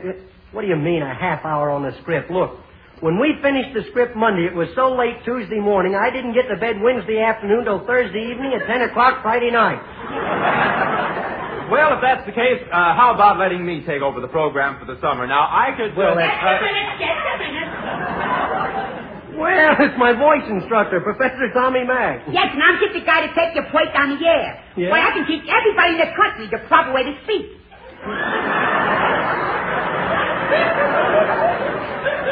what 0.51 0.61
do 0.63 0.67
you 0.67 0.75
mean 0.75 1.03
a 1.03 1.13
half 1.13 1.45
hour 1.45 1.69
on 1.69 1.83
the 1.83 1.91
script? 2.01 2.31
Look, 2.31 2.57
when 3.01 3.19
we 3.19 3.35
finished 3.43 3.75
the 3.75 3.83
script 3.91 4.15
Monday, 4.15 4.45
it 4.45 4.55
was 4.55 4.69
so 4.75 4.95
late 4.95 5.23
Tuesday 5.23 5.59
morning, 5.59 5.93
I 5.93 6.09
didn't 6.09 6.33
get 6.33 6.47
to 6.49 6.57
bed 6.57 6.81
Wednesday 6.81 7.21
afternoon 7.21 7.65
till 7.65 7.85
Thursday 7.85 8.31
evening 8.31 8.53
at 8.59 8.65
10 8.65 8.89
o'clock 8.89 9.21
Friday 9.21 9.51
night. 9.51 9.81
Well, 11.71 11.93
if 11.95 12.01
that's 12.03 12.25
the 12.27 12.33
case, 12.33 12.61
uh, 12.71 12.93
how 12.93 13.13
about 13.15 13.39
letting 13.39 13.65
me 13.65 13.81
take 13.87 14.01
over 14.03 14.19
the 14.19 14.27
program 14.27 14.77
for 14.79 14.85
the 14.85 14.99
summer? 15.01 15.25
Now, 15.25 15.47
I 15.49 15.71
could. 15.75 15.95
Well, 15.95 16.11
uh, 16.11 16.15
that's- 16.17 16.43
Just 16.43 16.61
a 16.61 16.65
minute, 16.69 16.99
just 16.99 17.23
a 17.23 17.37
minute. 17.39 19.22
Well, 19.35 19.75
it's 19.79 19.97
my 19.97 20.13
voice 20.13 20.45
instructor, 20.49 21.01
Professor 21.01 21.49
Tommy 21.53 21.83
Mack. 21.83 22.21
Yes, 22.29 22.53
and 22.53 22.61
I'm 22.61 22.77
just 22.79 22.93
the 22.93 23.01
guy 23.01 23.25
to 23.25 23.33
take 23.33 23.55
your 23.55 23.65
point 23.73 23.89
on 23.95 24.17
the 24.17 24.21
air. 24.25 24.61
Yeah? 24.77 24.89
Why, 24.89 25.01
I 25.01 25.11
can 25.11 25.25
teach 25.25 25.43
everybody 25.49 25.97
in 25.97 26.01
the 26.05 26.11
country 26.13 26.45
the 26.53 26.61
proper 26.67 26.93
way 26.93 27.03
to 27.03 27.13
speak. 27.25 27.49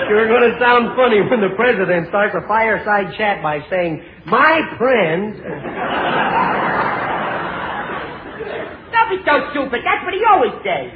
You're 0.09 0.27
going 0.27 0.43
to 0.51 0.59
sound 0.59 0.95
funny 0.97 1.21
when 1.21 1.39
the 1.39 1.55
president 1.55 2.09
starts 2.09 2.35
a 2.35 2.45
fireside 2.47 3.15
chat 3.17 3.41
by 3.41 3.63
saying, 3.69 4.03
My 4.25 4.59
friend. 4.77 5.33
Don't 8.91 9.09
be 9.09 9.23
so 9.23 9.49
stupid. 9.51 9.79
That's 9.87 10.03
what 10.03 10.13
he 10.13 10.21
always 10.27 10.51
says. 10.67 10.91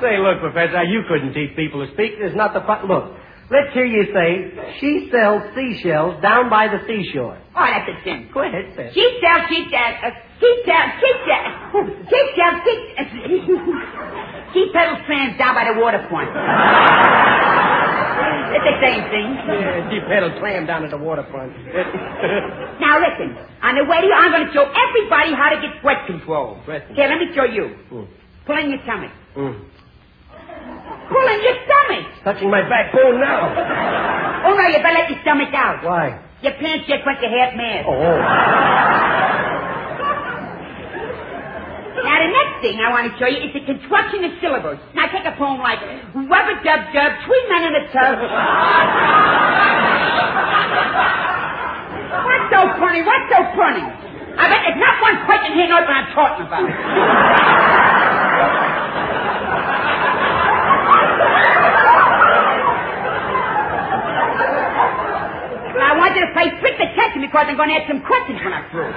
Say, 0.00 0.18
look, 0.18 0.40
Professor, 0.40 0.84
you 0.84 1.02
couldn't 1.08 1.32
teach 1.34 1.56
people 1.56 1.84
to 1.86 1.92
speak. 1.94 2.18
There's 2.18 2.36
not 2.36 2.52
the 2.54 2.60
fu- 2.60 2.86
Look, 2.86 3.12
let's 3.50 3.72
hear 3.74 3.84
you 3.86 4.12
say, 4.12 4.52
She 4.80 5.08
sells 5.10 5.42
seashells 5.54 6.20
down 6.22 6.50
by 6.50 6.68
the 6.68 6.80
seashore. 6.86 7.38
Oh, 7.56 7.64
that's 7.66 7.88
a 7.88 7.96
sin. 8.04 8.28
Go 8.32 8.42
ahead, 8.42 8.72
sir. 8.76 8.90
She 8.92 9.18
sells, 9.22 9.42
she 9.48 9.66
sells, 9.70 9.96
uh, 10.04 10.10
she 10.40 10.50
sells, 10.66 10.92
she 11.00 11.10
sells, 11.24 11.48
she 12.08 12.20
sells, 12.36 12.56
she, 12.64 12.74
uh, 12.98 13.04
she 14.52 14.70
peddles 14.72 15.00
trams 15.06 15.38
down 15.38 15.54
by 15.54 15.64
the 15.72 15.80
waterfront. 15.80 16.30
It's 18.46 18.64
the 18.64 18.78
same 18.80 19.02
thing. 19.10 19.28
Yeah, 19.36 19.90
Jeep 19.90 20.04
pedal 20.06 20.30
clam 20.38 20.66
down 20.66 20.84
at 20.84 20.90
the 20.90 20.96
waterfront. 20.96 21.52
Now 22.80 23.00
listen, 23.00 23.36
on 23.62 23.74
the 23.74 23.84
way 23.84 24.00
to 24.00 24.06
you, 24.06 24.14
I'm 24.14 24.30
going 24.32 24.46
to 24.46 24.52
show 24.52 24.64
everybody 24.64 25.34
how 25.34 25.50
to 25.50 25.60
get 25.60 25.82
breath 25.82 26.06
control. 26.06 26.60
Breath 26.64 26.84
Here, 26.94 27.08
let 27.08 27.18
me 27.18 27.34
show 27.34 27.44
you. 27.44 27.76
Mm. 27.90 28.06
Pull 28.46 28.58
in 28.58 28.70
your 28.70 28.78
stomach. 28.84 29.10
Mm. 29.36 29.64
Pull 31.08 31.26
in 31.30 31.40
your 31.42 31.56
stomach. 31.66 32.04
Touching 32.24 32.50
my 32.50 32.62
backbone 32.68 33.20
now. 33.20 33.54
Oh 34.46 34.54
no, 34.54 34.64
you 34.68 34.78
better 34.82 34.98
let 34.98 35.10
your 35.10 35.20
stomach 35.22 35.54
out. 35.54 35.84
Why? 35.84 36.18
Your 36.42 36.52
pants 36.58 36.86
just 36.88 37.06
went 37.06 37.20
to 37.22 37.28
half 37.30 37.54
mast. 37.56 37.86
Oh, 37.88 37.94
oh. 37.94 38.18
Now 42.06 42.16
the 42.22 42.30
next 42.30 42.54
thing 42.62 42.76
I 42.78 42.90
want 42.90 43.10
to 43.10 43.14
show 43.18 43.26
you 43.26 43.40
is 43.40 43.52
the 43.54 43.64
construction 43.66 44.22
of 44.26 44.32
syllables. 44.42 44.78
Now 44.94 45.06
take 45.10 45.24
a 45.26 45.34
poem 45.38 45.58
like 45.58 45.80
Rubber 46.14 46.58
Dub 46.62 46.80
Dub, 46.92 47.10
Three 47.26 47.44
Men 47.50 47.62
in 47.70 47.74
a 47.82 47.84
Tub. 47.90 48.16
What's 52.26 52.46
so 52.52 52.60
funny? 52.78 53.00
What's 53.02 53.28
so 53.32 53.40
funny? 53.58 53.82
I 54.36 54.44
bet 54.52 54.60
there's 54.68 54.78
not 54.78 55.00
one 55.00 55.16
person 55.24 55.56
here 55.56 55.66
knows 55.66 55.88
what 55.88 55.96
I'm 55.96 56.10
talking 56.12 56.46
about. 56.46 57.75
I 65.76 65.92
want 65.98 66.16
you 66.16 66.22
to 66.26 66.32
pay 66.32 66.48
strict 66.58 66.80
attention 66.80 67.20
because 67.22 67.46
I'm 67.48 67.56
going 67.56 67.68
to 67.70 67.76
ask 67.76 67.86
some 67.88 68.02
questions 68.04 68.40
when 68.42 68.52
I'm 68.52 68.66
through. 68.72 68.92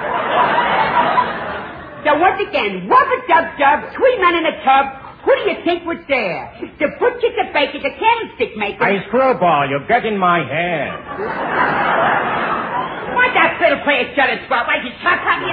So 2.08 2.15
once 2.15 2.39
again, 2.39 2.88
rubber 2.88 3.19
dub 3.27 3.46
dub, 3.60 3.91
three 3.93 4.15
men 4.24 4.36
in 4.39 4.46
a 4.48 4.55
tub. 4.63 4.86
Who 5.27 5.36
do 5.36 5.51
you 5.51 5.58
think 5.67 5.84
was 5.84 6.00
there? 6.08 6.48
The 6.79 6.88
butcher, 6.96 7.31
the 7.36 7.51
baker, 7.51 7.84
the 7.84 7.91
candlestick 7.91 8.55
maker. 8.55 8.79
Hey, 8.88 9.03
Screwball, 9.12 9.67
you're 9.67 9.86
getting 9.86 10.15
my 10.17 10.39
hair. 10.48 10.96
Why 13.12 13.27
that 13.36 13.60
fiddle 13.60 13.84
player 13.84 14.08
shut 14.15 14.31
his 14.31 14.48
mouth? 14.48 14.63
Why, 14.63 14.79
you 14.79 14.96
shot 15.03 15.19
at 15.19 15.43
me 15.43 15.51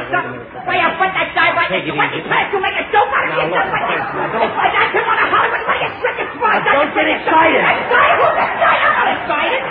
or 0.67 0.75
something? 0.75 0.75
Why, 0.75 0.77
you 0.83 0.89
put 0.99 1.11
that 1.15 1.31
guy 1.39 1.49
right 1.55 1.71
Take 1.71 1.87
next 1.87 1.95
to 1.95 1.95
it 1.95 1.99
What's 2.03 2.15
he 2.15 2.23
to 2.27 2.59
make 2.59 2.77
a 2.77 2.87
joke 2.91 3.11
out 3.15 3.23
of 3.23 3.31
Now, 3.31 3.47
yourself? 3.47 3.55
look, 3.55 3.71
Like 3.71 3.87
look, 3.87 3.97
this? 3.97 4.03
now, 4.19 4.27
don't- 4.35 4.55
I 4.59 4.87
come 4.91 5.07
on 5.07 5.19
a 5.23 5.27
Hollywood. 5.31 5.63
What 5.67 5.77
are 5.77 5.83
you 5.87 5.91
stricken 6.03 6.29
for? 6.37 6.49
Now, 6.51 6.61
don't 6.67 6.91
get 6.95 7.07
excited. 7.07 7.63
Excited? 7.63 8.19
Who's 8.19 8.37
excited? 8.37 8.81
I'm 8.83 8.95
not 8.99 9.09
excited. 9.23 9.63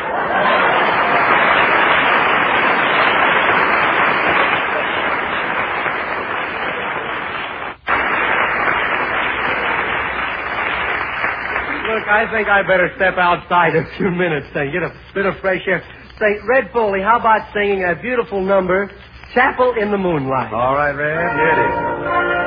Look, 11.85 12.07
I 12.09 12.25
think 12.33 12.49
I 12.49 12.63
better 12.65 12.89
step 12.97 13.15
outside 13.17 13.75
a 13.75 13.85
few 13.97 14.09
minutes 14.09 14.47
and 14.55 14.71
get 14.73 14.81
a 14.81 14.91
bit 15.13 15.25
of 15.25 15.35
fresh 15.39 15.61
air. 15.67 15.83
Say, 16.19 16.39
Red 16.47 16.71
Foley, 16.73 17.01
how 17.01 17.19
about 17.19 17.53
singing 17.53 17.83
a 17.85 17.95
beautiful 18.01 18.41
number, 18.41 18.89
Chapel 19.35 19.73
in 19.79 19.91
the 19.91 19.97
Moonlight? 19.97 20.53
All 20.53 20.73
right, 20.75 20.95
Red, 20.95 21.35
here 21.35 21.51
it 21.51 22.39
is. 22.39 22.44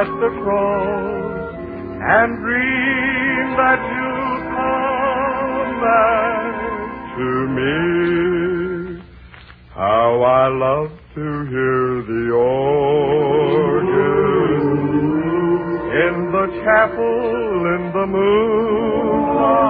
At 0.00 0.06
the 0.06 0.30
cross 0.42 1.52
and 2.00 2.30
dream 2.40 3.46
that 3.60 3.80
you'll 3.92 4.40
come 4.56 5.72
back 5.84 6.54
to 7.16 7.28
me. 7.56 7.76
How 9.74 10.10
I 10.24 10.48
love 10.48 10.90
to 11.16 11.26
hear 11.52 11.84
the 12.12 12.24
organ 12.32 12.80
in 16.06 16.14
the 16.32 16.46
chapel 16.64 17.16
in 17.74 17.82
the 17.92 18.06
moonlight 18.06 19.69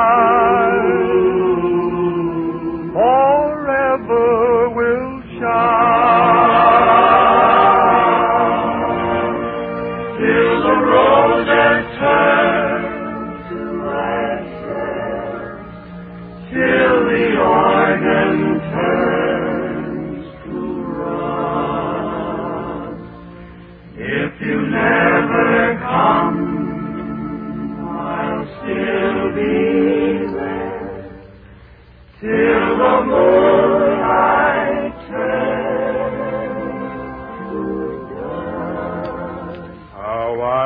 Forever 2.99 4.29
will 4.79 5.11
shine. 5.39 6.59
Till 10.19 10.55
the 10.67 10.75
roses 10.93 11.85
turn 11.99 12.78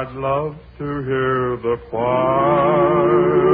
I'd 0.03 0.15
love 0.15 0.57
to 0.79 1.03
hear 1.03 1.55
the 1.63 1.77
choir 1.89 3.52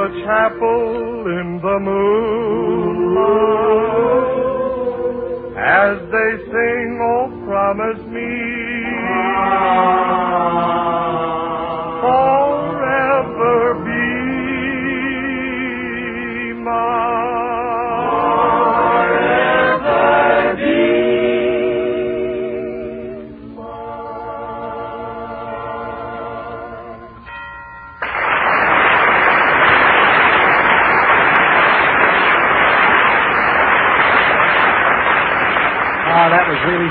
the 0.00 0.08
chapel 0.24 1.28
in 1.28 1.60
the 1.60 1.76
moonlight. 1.84 2.40
As 5.60 6.00
they 6.08 6.30
sing, 6.48 6.88
oh, 7.04 7.28
promise 7.44 8.00
me 8.08 8.49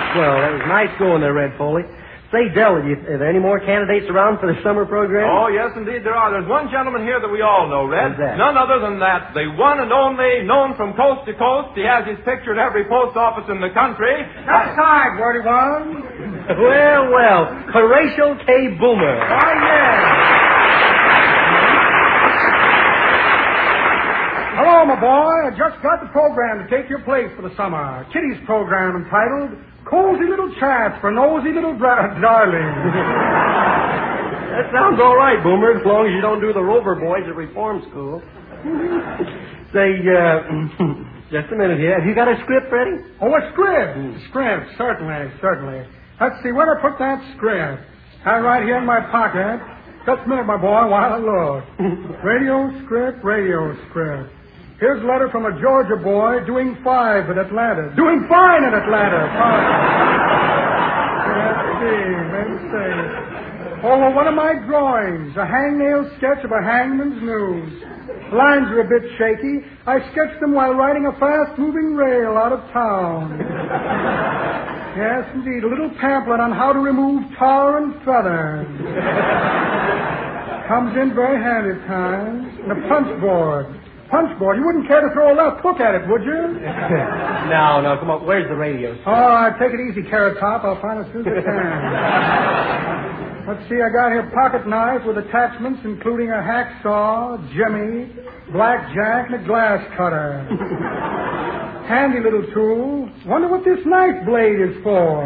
was 0.10 0.18
really 0.18 0.18
swell. 0.18 0.36
That 0.42 0.52
was 0.54 0.66
nice 0.68 1.00
going 1.00 1.22
there, 1.22 1.34
Red 1.34 1.58
Foley. 1.58 1.84
Say, 2.30 2.46
Del, 2.54 2.78
are, 2.78 2.86
you, 2.86 2.94
are 3.10 3.18
there 3.18 3.26
any 3.26 3.42
more 3.42 3.58
candidates 3.58 4.06
around 4.06 4.38
for 4.38 4.46
the 4.46 4.62
summer 4.62 4.86
program? 4.86 5.26
Oh, 5.26 5.50
yes, 5.50 5.74
indeed 5.74 6.06
there 6.06 6.14
are. 6.14 6.30
There's 6.30 6.46
one 6.46 6.70
gentleman 6.70 7.02
here 7.02 7.18
that 7.18 7.28
we 7.28 7.42
all 7.42 7.66
know, 7.66 7.90
Red. 7.90 8.22
That? 8.22 8.38
None 8.38 8.54
other 8.54 8.78
than 8.78 9.02
that, 9.02 9.34
the 9.34 9.50
one 9.58 9.82
and 9.82 9.90
only, 9.90 10.46
known 10.46 10.78
from 10.78 10.94
coast 10.94 11.26
to 11.26 11.34
coast. 11.34 11.74
He 11.74 11.82
has 11.82 12.06
his 12.06 12.22
picture 12.22 12.54
at 12.54 12.62
every 12.62 12.86
post 12.86 13.18
office 13.18 13.50
in 13.50 13.58
the 13.58 13.74
country. 13.74 14.14
That's 14.46 14.78
time, 14.78 15.18
Gordy 15.18 15.42
One. 15.42 16.06
well, 16.70 17.10
well, 17.10 17.42
Horatio 17.74 18.38
K. 18.46 18.78
Boomer. 18.78 19.18
Oh, 19.26 19.54
yeah. 19.66 19.89
Hello, 24.60 24.84
my 24.84 25.00
boy. 25.00 25.48
I 25.48 25.56
just 25.56 25.80
got 25.80 26.04
the 26.04 26.12
program 26.12 26.60
to 26.60 26.68
take 26.68 26.92
your 26.92 27.00
place 27.08 27.32
for 27.40 27.48
the 27.48 27.56
summer. 27.56 28.04
Kitty's 28.12 28.44
program 28.44 29.00
entitled 29.00 29.56
Cozy 29.88 30.28
Little 30.28 30.52
Chats 30.60 31.00
for 31.00 31.16
Nosy 31.16 31.56
Little 31.56 31.80
Dra- 31.80 32.12
Darling. 32.20 32.68
That 34.52 34.68
sounds 34.76 35.00
all 35.00 35.16
right, 35.16 35.40
Boomer, 35.40 35.80
as 35.80 35.86
long 35.88 36.08
as 36.08 36.12
you 36.12 36.20
don't 36.20 36.44
do 36.44 36.52
the 36.52 36.60
Rover 36.60 37.00
Boys 37.00 37.24
at 37.24 37.40
Reform 37.40 37.88
School. 37.88 38.20
Say, 39.72 39.96
uh, 40.04 40.44
just 41.32 41.48
a 41.48 41.56
minute 41.56 41.80
here. 41.80 41.96
Have 41.96 42.04
you 42.04 42.12
got 42.12 42.28
a 42.28 42.36
script 42.44 42.68
ready? 42.68 43.00
Oh, 43.24 43.32
a 43.32 43.40
script. 43.56 43.96
Script, 44.28 44.76
certainly, 44.76 45.32
certainly. 45.40 45.88
Let's 46.20 46.36
see, 46.44 46.52
where 46.52 46.68
I 46.68 46.84
put 46.84 47.00
that 47.00 47.24
script? 47.40 47.80
I 48.28 48.44
right 48.44 48.68
here 48.68 48.76
in 48.76 48.86
my 48.86 49.00
pocket. 49.08 49.64
Just 50.04 50.20
a 50.20 50.28
minute, 50.28 50.44
my 50.44 50.60
boy, 50.60 50.84
while 50.92 51.16
I 51.16 51.20
look. 51.24 51.64
radio 52.28 52.76
script, 52.84 53.24
radio 53.24 53.72
script. 53.88 54.36
Here's 54.80 55.04
a 55.04 55.06
letter 55.06 55.28
from 55.30 55.46
a 55.46 55.52
Georgia 55.60 55.98
boy 56.00 56.40
doing 56.48 56.78
five 56.84 57.30
at 57.30 57.38
Atlanta. 57.38 57.92
Doing 58.00 58.26
fine 58.30 58.64
at 58.64 58.74
Atlanta. 58.74 59.28
Fine. 59.36 60.00
Let's 62.32 62.64
see. 62.72 63.20
Oh, 63.84 64.12
one 64.12 64.28
of 64.28 64.36
my 64.36 64.54
drawings, 64.68 65.36
a 65.36 65.44
hangnail 65.44 66.16
sketch 66.18 66.44
of 66.46 66.52
a 66.52 66.64
hangman's 66.64 67.22
noose. 67.22 67.84
Lines 68.32 68.72
are 68.72 68.82
a 68.82 68.88
bit 68.88 69.04
shaky. 69.18 69.68
I 69.86 70.00
sketched 70.12 70.40
them 70.40 70.54
while 70.54 70.74
riding 70.74 71.08
a 71.08 71.12
fast-moving 71.20 71.96
rail 71.96 72.38
out 72.38 72.54
of 72.54 72.60
town. 72.72 73.40
yes, 74.96 75.28
indeed, 75.34 75.64
a 75.64 75.68
little 75.68 75.92
pamphlet 76.00 76.40
on 76.40 76.52
how 76.52 76.72
to 76.72 76.80
remove 76.80 77.24
tar 77.38 77.84
and 77.84 77.96
feathers. 78.04 78.68
Comes 80.68 80.96
in 80.96 81.16
very 81.16 81.42
handy 81.42 81.80
at 81.82 81.88
times. 81.88 82.60
And 82.64 82.72
a 82.72 82.88
punch 82.88 83.20
board. 83.20 83.79
Punch 84.10 84.38
board. 84.40 84.58
You 84.58 84.66
wouldn't 84.66 84.88
care 84.88 85.02
to 85.02 85.14
throw 85.14 85.34
a 85.34 85.36
left 85.38 85.62
hook 85.62 85.80
at 85.80 85.94
it, 85.94 86.08
would 86.10 86.24
you? 86.24 86.58
no, 87.54 87.82
no, 87.82 87.96
come 88.00 88.10
on. 88.10 88.26
Where's 88.26 88.50
the 88.50 88.56
radio? 88.56 88.98
Oh, 89.06 89.12
I 89.12 89.52
take 89.60 89.72
it 89.72 89.80
easy, 89.80 90.02
Carrot 90.10 90.40
Top. 90.40 90.64
I'll 90.64 90.82
find 90.82 91.06
it 91.06 91.14
soon 91.14 91.28
as 91.28 91.34
I 91.38 91.42
can. 91.46 93.20
Let's 93.50 93.66
see, 93.70 93.82
I 93.82 93.90
got 93.90 94.12
here 94.14 94.30
pocket 94.34 94.68
knife 94.68 95.02
with 95.08 95.18
attachments 95.18 95.82
including 95.84 96.30
a 96.30 96.38
hacksaw, 96.38 97.42
jimmy, 97.50 98.14
blackjack, 98.52 99.32
and 99.32 99.42
a 99.42 99.48
glass 99.48 99.82
cutter. 99.98 100.46
Handy 101.90 102.20
little 102.22 102.46
tool. 102.54 103.10
Wonder 103.26 103.48
what 103.48 103.66
this 103.66 103.80
knife 103.86 104.24
blade 104.26 104.62
is 104.62 104.78
for. 104.84 105.26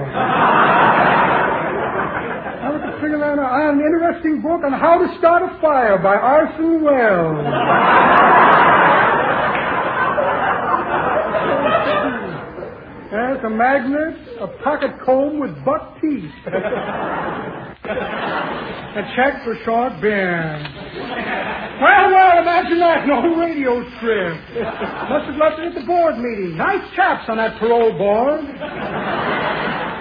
Was 3.04 3.12
to 3.12 3.18
figure. 3.18 3.44
An 3.44 3.80
interesting 3.80 4.42
book 4.42 4.64
on 4.64 4.72
how 4.72 4.98
to 4.98 5.18
start 5.20 5.44
a 5.44 5.60
fire 5.60 5.98
by 5.98 6.16
Orson 6.16 6.82
Welles. 6.84 7.44
There's 13.12 13.44
a 13.44 13.50
magnet, 13.50 14.16
a 14.40 14.48
pocket 14.64 14.92
comb 15.06 15.40
with 15.40 15.52
buck 15.66 16.00
teeth. 16.02 16.32
a 18.96 19.02
check 19.16 19.44
for 19.44 19.56
short 19.66 20.00
beer. 20.02 20.58
Well, 21.82 22.10
well, 22.10 22.42
imagine 22.42 22.80
that. 22.80 23.06
No 23.06 23.36
radio 23.36 23.84
script. 23.98 24.40
Must 25.10 25.26
have 25.28 25.36
left 25.36 25.60
it 25.60 25.68
at 25.68 25.76
the 25.76 25.82
board 25.86 26.18
meeting. 26.18 26.56
Nice 26.58 26.84
chaps 26.96 27.26
on 27.28 27.36
that 27.38 27.60
parole 27.60 27.92
board. 27.98 28.46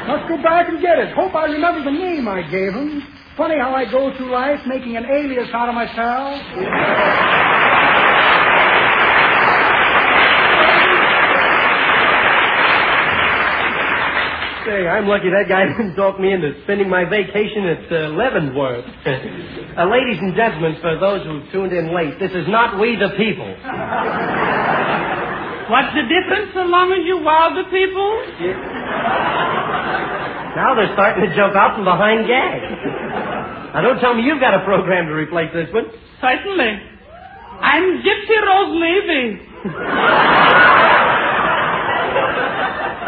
Must 0.06 0.28
go 0.28 0.42
back 0.42 0.68
and 0.68 0.82
get 0.82 0.98
it. 0.98 1.14
Hope 1.14 1.34
I 1.34 1.44
remember 1.46 1.84
the 1.84 1.96
name 1.96 2.26
I 2.26 2.42
gave 2.42 2.74
him. 2.74 3.02
Funny 3.36 3.56
how 3.58 3.72
I 3.74 3.90
go 3.90 4.10
through 4.16 4.30
life 4.30 4.58
making 4.66 4.96
an 4.96 5.06
alias 5.06 5.48
out 5.54 5.68
of 5.68 5.74
myself. 5.74 6.36
Say, 14.66 14.86
I'm 14.86 15.06
lucky 15.06 15.30
that 15.30 15.46
guy 15.48 15.66
didn't 15.70 15.94
talk 15.96 16.18
me 16.18 16.32
into 16.32 16.52
spending 16.64 16.90
my 16.90 17.04
vacation 17.04 17.66
at 17.66 17.84
uh, 17.86 17.96
Leavenworth. 18.18 18.84
uh, 19.06 19.86
ladies 19.86 20.18
and 20.18 20.34
gentlemen, 20.34 20.76
for 20.82 20.98
those 20.98 21.24
who 21.24 21.42
tuned 21.52 21.72
in 21.72 21.94
late, 21.94 22.18
this 22.18 22.32
is 22.32 22.46
not 22.48 22.78
We 22.78 22.96
the 22.96 23.10
People. 23.16 23.54
What's 25.70 25.94
the 25.94 26.02
difference 26.04 26.50
so 26.52 26.66
long 26.66 26.92
as 26.92 27.06
you 27.06 27.22
wow 27.22 27.54
the 27.54 27.64
people? 27.70 29.38
Now 30.56 30.74
they're 30.76 30.92
starting 30.92 31.24
to 31.24 31.32
jump 31.34 31.56
out 31.56 31.76
from 31.76 31.84
behind 31.88 32.28
gags. 32.28 32.68
Now 33.72 33.80
don't 33.80 34.00
tell 34.00 34.14
me 34.14 34.22
you've 34.22 34.40
got 34.40 34.52
a 34.52 34.64
program 34.64 35.06
to 35.06 35.14
replace 35.16 35.48
this 35.52 35.72
one. 35.72 35.86
Certainly. 36.20 36.92
I'm 37.62 38.02
Gypsy 38.04 38.36
Rose 38.36 38.74
Levy. 38.76 39.40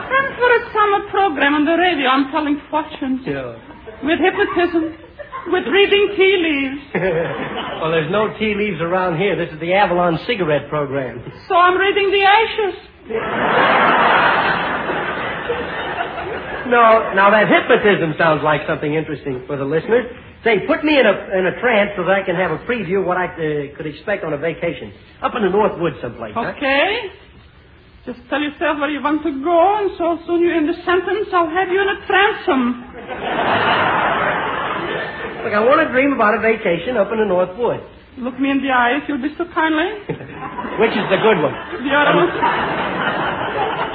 And 0.09 0.26
for 0.38 0.50
a 0.57 0.61
summer 0.72 1.11
program 1.11 1.54
on 1.54 1.64
the 1.66 1.76
radio, 1.76 2.09
I'm 2.09 2.30
telling 2.30 2.61
fortunes. 2.70 3.20
Yeah. 3.26 3.61
With 4.02 4.20
hypnotism. 4.20 4.96
With 5.52 5.66
reading 5.68 6.14
tea 6.16 6.37
leaves. 6.40 6.80
well, 7.83 7.90
there's 7.90 8.11
no 8.11 8.33
tea 8.38 8.54
leaves 8.57 8.80
around 8.80 9.18
here. 9.18 9.37
This 9.37 9.52
is 9.52 9.61
the 9.61 9.74
Avalon 9.74 10.18
cigarette 10.26 10.70
program. 10.70 11.20
So 11.48 11.54
I'm 11.57 11.76
reading 11.76 12.11
the 12.11 12.24
ashes. 12.24 12.74
No, 16.74 17.14
now 17.14 17.30
that 17.30 17.46
hypnotism 17.46 18.14
sounds 18.18 18.42
like 18.42 18.66
something 18.66 18.92
interesting 18.94 19.44
for 19.46 19.56
the 19.56 19.64
listeners. 19.64 20.10
Say, 20.42 20.66
put 20.66 20.82
me 20.82 20.98
in 20.98 21.06
a 21.06 21.14
in 21.38 21.46
a 21.46 21.54
trance 21.62 21.92
so 21.96 22.02
that 22.04 22.10
I 22.18 22.22
can 22.26 22.34
have 22.34 22.50
a 22.50 22.58
preview 22.66 23.00
of 23.00 23.06
what 23.06 23.16
I 23.16 23.26
uh, 23.30 23.76
could 23.76 23.87
expect 23.87 24.24
on 24.24 24.32
a 24.34 24.38
vacation 24.38 24.92
up 25.22 25.32
in 25.37 25.42
the 25.46 25.50
North 25.50 25.78
Woods 25.78 25.96
someplace. 26.02 26.34
huh? 26.34 26.52
Okay? 26.56 27.14
Just 28.04 28.18
tell 28.28 28.40
yourself 28.42 28.76
where 28.82 28.90
you 28.90 29.00
want 29.00 29.22
to 29.22 29.32
go, 29.42 29.58
and 29.80 29.90
so 29.96 30.18
soon 30.26 30.42
you 30.42 30.52
end 30.52 30.68
the 30.68 30.74
sentence, 30.84 31.28
I'll 31.32 31.48
have 31.48 31.68
you 31.70 31.80
in 31.80 31.88
a 31.88 31.98
transom. 32.04 32.60
Look, 35.46 35.54
I 35.54 35.60
want 35.64 35.80
to 35.87 35.88
dream 35.92 36.12
about 36.12 36.34
a 36.37 36.40
vacation 36.42 36.96
up 36.98 37.08
in 37.12 37.18
the 37.18 37.24
North 37.24 37.56
Woods. 37.56 37.93
Look 38.18 38.38
me 38.38 38.50
in 38.50 38.62
the 38.62 38.70
eye 38.70 38.98
if 39.03 39.09
you'll 39.09 39.20
be 39.22 39.35
so 39.37 39.44
kindly. 39.53 39.90
Which 40.81 40.94
is 40.94 41.07
the 41.11 41.18
good 41.18 41.38
one? 41.42 41.55
The 41.83 41.94
other 41.94 42.14
one. 42.16 42.31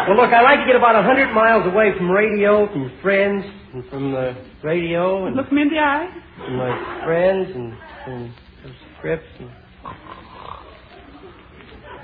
Well, 0.07 0.17
look, 0.17 0.31
I 0.33 0.41
like 0.41 0.59
to 0.61 0.65
get 0.65 0.75
about 0.75 0.95
a 0.95 1.03
hundred 1.03 1.31
miles 1.35 1.67
away 1.71 1.91
from 1.95 2.09
radio, 2.09 2.65
from 2.71 2.89
friends, 3.03 3.45
and 3.73 3.85
from 3.91 4.11
the 4.11 4.33
radio, 4.63 5.27
and 5.27 5.35
Look 5.35 5.51
me 5.51 5.61
in 5.61 5.69
the 5.69 5.77
eye. 5.77 6.09
from 6.37 6.55
my 6.55 7.03
friends, 7.05 7.51
and 7.53 7.73
from 8.05 8.33
the 8.63 8.71
scripts. 8.97 9.27
And... 9.39 9.49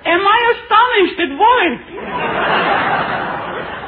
Am 0.05 0.21
I 0.21 0.53
astonished? 0.53 1.19
It 1.19 1.31
worked. 1.39 1.89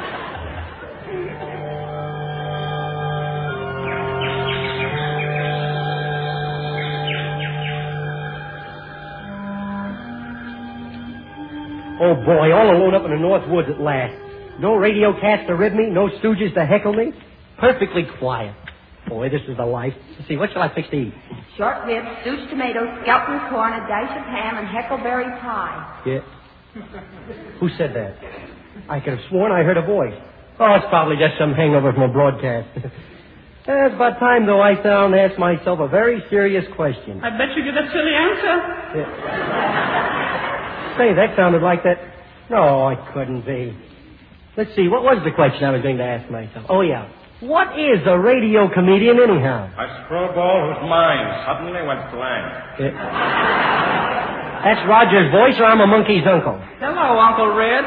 Oh 12.00 12.16
boy, 12.16 12.54
all 12.54 12.70
alone 12.70 12.94
up 12.94 13.04
in 13.06 13.12
the 13.12 13.18
North 13.18 13.48
Woods 13.50 13.70
at 13.70 13.80
last. 13.82 14.14
No 14.60 14.76
radio 14.76 15.14
cats 15.20 15.44
to 15.48 15.56
rib 15.56 15.74
me, 15.74 15.90
no 15.90 16.10
stooges 16.22 16.54
to 16.54 16.66
heckle 16.66 16.94
me. 16.94 17.12
Perfectly 17.60 18.04
quiet. 18.20 18.56
Boy, 19.08 19.30
this 19.30 19.42
is 19.48 19.58
the 19.58 19.66
life. 19.66 19.94
Let's 20.18 20.28
see, 20.28 20.36
what 20.38 20.52
shall 20.52 20.62
I 20.62 20.74
fix 20.74 20.90
to 20.90 20.96
eat? 20.98 21.14
Short 21.58 21.86
ribs, 21.86 22.08
stewed 22.22 22.50
tomatoes, 22.50 22.90
scalped 23.04 23.50
corn, 23.50 23.74
a 23.74 23.80
dash 23.88 24.12
of 24.18 24.26
ham, 24.26 24.58
and 24.58 24.68
heckleberry 24.68 25.40
pie. 25.42 26.04
Yeah. 26.06 26.20
Who 27.60 27.70
said 27.78 27.96
that? 27.96 28.18
I 28.90 29.00
could 29.00 29.18
have 29.18 29.26
sworn 29.30 29.52
I 29.52 29.64
heard 29.64 29.78
a 29.78 29.86
voice. 29.86 30.14
Oh, 30.60 30.74
it's 30.76 30.86
probably 30.90 31.16
just 31.16 31.38
some 31.40 31.54
hangover 31.54 31.94
from 31.94 32.04
a 32.04 32.14
broadcast. 32.14 32.70
Eh, 33.68 33.86
it's 33.88 33.96
about 33.96 34.18
time, 34.18 34.46
though, 34.46 34.62
I 34.62 34.76
down 34.82 35.14
and 35.14 35.20
ask 35.30 35.38
myself 35.38 35.82
a 35.82 35.90
very 35.90 36.24
serious 36.30 36.64
question. 36.78 37.20
I 37.22 37.38
bet 37.38 37.52
you 37.54 37.66
get 37.66 37.76
a 37.76 37.84
silly 37.92 38.16
answer. 38.16 38.64
Say, 40.98 41.14
that 41.14 41.36
sounded 41.38 41.62
like 41.62 41.84
that. 41.84 41.98
No, 42.50 42.90
it 42.90 43.00
couldn't 43.14 43.46
be. 43.46 43.76
Let's 44.58 44.74
see, 44.76 44.88
what 44.88 45.04
was 45.04 45.22
the 45.24 45.32
question 45.32 45.64
I 45.66 45.72
was 45.72 45.82
going 45.84 45.98
to 45.98 46.04
ask 46.04 46.30
myself? 46.32 46.66
Oh, 46.70 46.82
yeah. 46.82 47.08
What 47.40 47.78
is 47.78 48.02
a 48.08 48.18
radio 48.18 48.66
comedian, 48.74 49.22
anyhow? 49.22 49.70
A 49.78 50.06
screwball 50.06 50.74
whose 50.74 50.82
mind 50.90 51.30
suddenly 51.46 51.86
went 51.86 52.02
blank. 52.10 52.46
That's 54.66 54.82
Roger's 54.90 55.30
voice, 55.30 55.54
or 55.62 55.66
I'm 55.70 55.80
a 55.80 55.86
monkey's 55.86 56.26
uncle. 56.26 56.58
Hello, 56.82 57.20
Uncle 57.22 57.54
Red. 57.54 57.86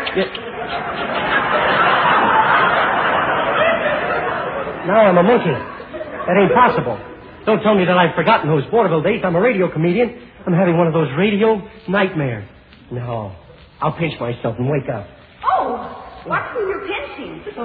Now 4.87 5.11
I'm 5.11 5.19
a 5.19 5.23
monkey. 5.23 5.51
That 5.51 6.37
ain't 6.39 6.55
possible. 6.55 6.99
Don't 7.45 7.61
tell 7.63 7.75
me 7.75 7.85
that 7.85 7.99
I've 7.99 8.15
forgotten 8.15 8.49
those 8.49 8.65
vaudeville 8.71 9.03
days. 9.03 9.21
I'm 9.25 9.35
a 9.35 9.41
radio 9.41 9.71
comedian. 9.71 10.31
I'm 10.47 10.53
having 10.55 10.79
one 10.79 10.87
of 10.87 10.93
those 10.95 11.09
radio 11.19 11.61
nightmares. 11.89 12.47
No. 12.91 13.33
I'll 13.81 13.93
pinch 13.97 14.19
myself 14.21 14.57
and 14.59 14.69
wake 14.69 14.89
up. 14.93 15.07
Oh, 15.45 16.21
what's 16.27 16.55
in 16.59 16.69
your 16.69 16.81
pinching? 16.87 17.43
Oh, 17.57 17.63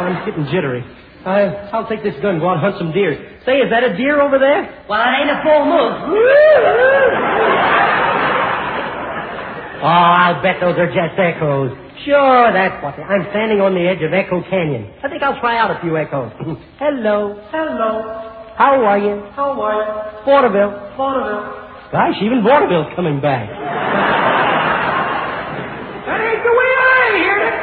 I'm 0.00 0.24
getting 0.26 0.44
jittery. 0.52 0.84
I, 1.26 1.42
I'll 1.72 1.86
take 1.88 2.02
this 2.02 2.14
gun 2.22 2.34
and 2.36 2.40
go 2.40 2.48
out 2.48 2.54
and 2.54 2.62
hunt 2.62 2.76
some 2.78 2.92
deer. 2.92 3.40
Say, 3.44 3.58
is 3.58 3.70
that 3.70 3.82
a 3.84 3.96
deer 3.96 4.20
over 4.20 4.38
there? 4.38 4.84
Well, 4.88 5.00
it 5.02 5.12
ain't 5.20 5.30
a 5.30 5.42
full 5.42 5.64
moon. 5.66 5.92
Oh, 9.82 9.86
I'll 9.86 10.42
bet 10.42 10.60
those 10.60 10.76
are 10.78 10.86
just 10.86 11.18
echoes. 11.18 11.72
Sure, 12.04 12.52
that's 12.52 12.82
what. 12.84 12.96
they, 12.96 13.02
I'm 13.02 13.26
standing 13.30 13.60
on 13.60 13.74
the 13.74 13.80
edge 13.88 14.02
of 14.02 14.12
Echo 14.12 14.42
Canyon. 14.48 14.90
I 15.02 15.08
think 15.08 15.22
I'll 15.22 15.40
try 15.40 15.58
out 15.58 15.70
a 15.70 15.80
few 15.80 15.96
echoes. 15.96 16.32
Hello. 16.78 17.40
Hello. 17.50 18.36
How 18.60 18.76
are 18.84 18.98
you? 19.00 19.24
How 19.32 19.56
are 19.56 19.72
you? 19.72 19.88
Vaudeville. 20.28 20.92
Vaudeville. 20.92 21.48
Gosh, 21.96 22.20
even 22.20 22.44
Vaudeville's 22.44 22.92
coming 22.94 23.16
back. 23.16 23.48
That 26.04 26.20
ain't 26.20 26.44
the 26.44 26.52
way 26.52 26.68
I 26.76 27.08
hear 27.24 27.40
it. 27.40 27.56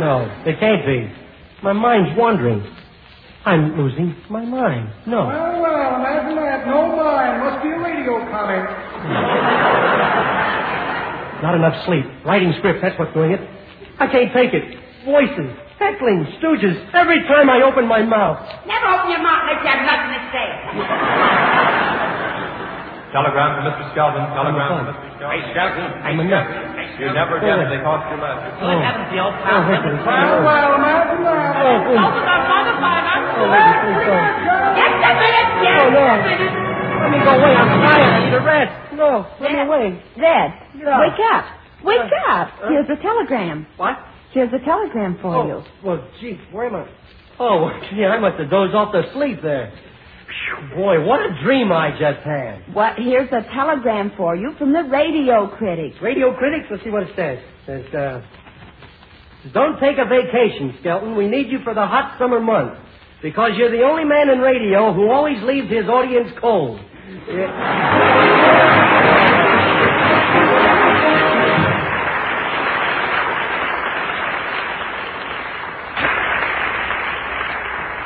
No, 0.00 0.24
it 0.48 0.56
can't 0.58 0.80
be. 0.88 1.12
My 1.62 1.74
mind's 1.74 2.16
wandering. 2.16 2.64
I'm 3.44 3.76
losing 3.76 4.16
my 4.30 4.46
mind. 4.46 4.94
No. 5.06 5.26
Well, 5.26 5.60
well, 5.60 5.96
imagine 6.00 6.36
that. 6.36 6.66
No 6.66 6.96
mind. 6.96 7.44
Must 7.44 7.62
be 7.62 7.68
a 7.68 7.78
radio 7.78 8.16
comment. 8.32 8.64
Not 11.44 11.54
enough 11.54 11.84
sleep. 11.84 12.06
Writing 12.24 12.54
scripts, 12.56 12.80
that's 12.80 12.98
what's 12.98 13.12
doing 13.12 13.32
it. 13.32 13.40
I 14.00 14.06
can't 14.06 14.32
take 14.32 14.54
it. 14.54 14.64
Voices, 15.04 15.52
heckling, 15.78 16.26
stooges, 16.42 16.76
every 16.94 17.22
time 17.30 17.48
I 17.50 17.62
open 17.62 17.86
my 17.86 18.02
mouth. 18.02 18.38
Never 18.66 18.86
open 18.92 19.10
your 19.10 19.22
mouth 19.22 19.46
unless 19.46 19.62
you 19.62 19.70
have 19.70 19.82
nothing 19.86 20.10
to 20.14 20.22
say. 20.34 20.48
Telegram 23.08 23.50
to 23.56 23.60
Mr. 23.72 23.84
Skelton. 23.96 24.20
Telegram 24.36 24.68
to 24.84 24.92
Mr. 24.92 25.00
Hey, 25.32 25.40
Skelton. 25.54 25.80
Skelton. 25.80 26.04
I'm 26.04 26.20
a 26.20 26.24
nut. 26.28 26.44
You 27.00 27.08
never 27.14 27.40
guess 27.40 27.56
they 27.72 27.80
cost 27.80 28.04
you 28.12 28.18
less. 28.20 28.36
Oh. 28.60 28.68
Heavens, 28.84 29.08
the 29.14 29.18
old 29.22 29.32
Oh, 29.32 29.44
pal. 29.48 29.60
listen. 29.70 29.94
Well, 30.04 30.44
well, 30.44 30.70
imagine 30.76 31.22
that. 31.24 31.56
Oh, 31.56 31.88
oh. 31.88 32.04
Open 32.04 32.26
up, 32.26 32.42
motherfucker. 32.52 33.16
Oh, 33.38 33.46
listen, 33.48 33.74
please 33.80 34.02
don't. 34.02 34.28
Just 34.76 34.98
a 34.98 35.12
minute, 35.14 35.48
just 35.62 35.78
Oh, 35.78 35.88
no. 35.88 36.04
a 36.04 36.18
minute. 36.20 36.52
Let 36.98 37.10
me 37.14 37.18
go 37.24 37.32
away. 37.38 37.52
I'm 37.54 37.70
tired. 37.86 38.12
I 38.12 38.18
need 38.28 38.34
a 38.34 38.42
rest. 38.44 38.74
No, 38.98 39.10
let 39.40 39.50
me 39.54 39.60
away. 39.62 39.86
Zed, 40.18 40.50
Yeah. 40.76 41.00
wake 41.00 41.20
up. 41.32 41.44
Wake 41.86 42.10
Uh, 42.12 42.32
up. 42.34 42.48
Here's 42.68 42.90
a 42.90 42.96
telegram. 43.00 43.64
What? 43.78 43.96
Here's 44.32 44.52
a 44.52 44.58
telegram 44.64 45.18
for 45.22 45.34
Oh, 45.34 45.46
you. 45.46 45.62
well, 45.84 46.08
gee, 46.20 46.38
where 46.52 46.66
am 46.66 46.76
I? 46.76 46.86
Oh, 47.40 47.70
gee, 47.90 48.04
I 48.04 48.18
must 48.18 48.38
have 48.38 48.50
dozed 48.50 48.74
off 48.74 48.92
to 48.92 49.02
sleep 49.14 49.40
there. 49.42 49.72
Boy, 50.76 51.04
what 51.04 51.20
a 51.20 51.42
dream 51.42 51.72
I 51.72 51.90
just 51.92 52.20
had. 52.24 52.74
What? 52.74 52.96
Here's 52.98 53.30
a 53.32 53.42
telegram 53.54 54.12
for 54.16 54.36
you 54.36 54.54
from 54.58 54.72
the 54.72 54.82
radio 54.84 55.48
critics. 55.56 55.96
Radio 56.02 56.34
critics, 56.36 56.66
let's 56.70 56.84
see 56.84 56.90
what 56.90 57.04
it 57.04 57.16
says. 57.16 57.38
It 57.66 57.86
says, 57.90 57.94
uh, 57.94 58.20
don't 59.54 59.80
take 59.80 59.96
a 59.98 60.04
vacation, 60.04 60.74
Skelton. 60.80 61.16
We 61.16 61.26
need 61.28 61.48
you 61.48 61.60
for 61.64 61.72
the 61.74 61.86
hot 61.86 62.18
summer 62.18 62.40
months. 62.40 62.76
Because 63.22 63.52
you're 63.56 63.70
the 63.70 63.82
only 63.82 64.04
man 64.04 64.28
in 64.30 64.38
radio 64.40 64.92
who 64.92 65.10
always 65.10 65.42
leaves 65.42 65.68
his 65.70 65.86
audience 65.88 66.30
cold. 66.40 66.78
Yeah. 67.28 67.48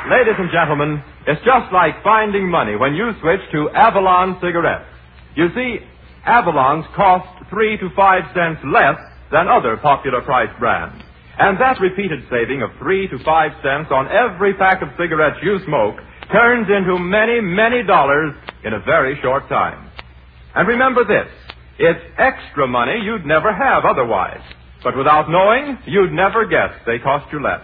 Ladies 0.09 0.35
and 0.37 0.51
gentlemen, 0.51 1.01
it's 1.27 1.39
just 1.47 1.71
like 1.71 2.03
finding 2.03 2.51
money 2.51 2.75
when 2.75 2.93
you 2.93 3.11
switch 3.21 3.39
to 3.53 3.69
Avalon 3.69 4.35
cigarettes. 4.43 4.83
You 5.33 5.47
see, 5.55 5.79
Avalons 6.27 6.83
cost 6.93 7.23
three 7.49 7.77
to 7.77 7.87
five 7.95 8.23
cents 8.35 8.59
less 8.67 8.99
than 9.31 9.47
other 9.47 9.77
popular 9.77 10.19
price 10.19 10.51
brands. 10.59 11.01
And 11.39 11.57
that 11.61 11.79
repeated 11.79 12.19
saving 12.29 12.61
of 12.61 12.71
three 12.79 13.07
to 13.07 13.17
five 13.23 13.51
cents 13.63 13.95
on 13.95 14.11
every 14.11 14.53
pack 14.55 14.81
of 14.81 14.89
cigarettes 14.99 15.39
you 15.41 15.59
smoke 15.63 15.95
turns 16.33 16.67
into 16.67 16.99
many, 16.99 17.39
many 17.39 17.81
dollars 17.81 18.35
in 18.65 18.73
a 18.73 18.83
very 18.83 19.17
short 19.21 19.47
time. 19.47 19.89
And 20.53 20.67
remember 20.67 21.05
this, 21.07 21.31
it's 21.79 22.03
extra 22.19 22.67
money 22.67 22.99
you'd 23.01 23.25
never 23.25 23.55
have 23.55 23.85
otherwise. 23.85 24.43
But 24.83 24.97
without 24.97 25.29
knowing, 25.29 25.77
you'd 25.87 26.11
never 26.11 26.45
guess 26.45 26.75
they 26.85 26.99
cost 26.99 27.31
you 27.31 27.41
less 27.41 27.61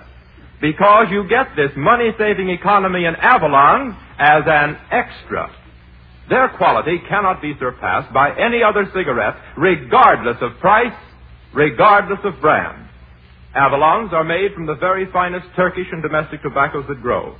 because 0.62 1.08
you 1.10 1.28
get 1.30 1.56
this 1.56 1.72
money 1.76 2.12
saving 2.17 2.50
economy 2.50 3.06
in 3.06 3.15
Avalon 3.15 3.98
as 4.19 4.43
an 4.45 4.78
extra. 4.91 5.50
Their 6.30 6.50
quality 6.58 7.00
cannot 7.10 7.41
be 7.41 7.54
surpassed 7.60 8.13
by 8.13 8.30
any 8.38 8.62
other 8.62 8.86
cigarette, 8.93 9.36
regardless 9.58 10.38
of 10.41 10.60
price, 10.60 10.93
regardless 11.54 12.19
of 12.24 12.39
brand. 12.41 12.88
Avalons 13.56 14.13
are 14.13 14.24
made 14.24 14.54
from 14.54 14.67
the 14.67 14.76
very 14.76 15.12
finest 15.12 15.48
Turkish 15.56 15.88
and 15.91 16.04
domestic 16.04 16.43
tobaccos 16.43 16.86
that 16.88 17.02
grow. 17.02 17.36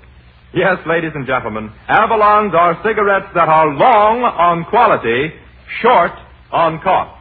Yes, 0.54 0.78
ladies 0.88 1.12
and 1.14 1.28
gentlemen, 1.28 1.72
Avalons 1.88 2.54
are 2.56 2.82
cigarettes 2.84 3.30
that 3.36 3.48
are 3.48 3.68
long 3.68 4.24
on 4.24 4.66
quality, 4.66 5.34
short 5.82 6.12
on 6.52 6.82
cost. 6.82 7.16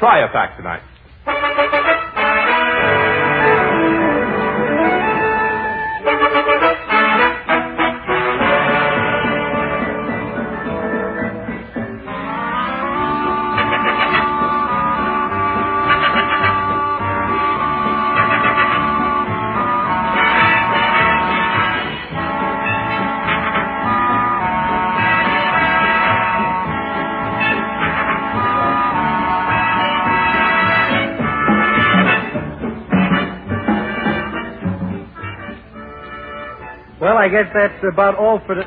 Try 0.00 0.24
a 0.24 0.28
pack 0.32 0.56
tonight. 0.56 0.82
Guess 37.34 37.50
that's 37.50 37.82
about 37.92 38.14
all 38.14 38.38
for 38.46 38.54
the. 38.54 38.62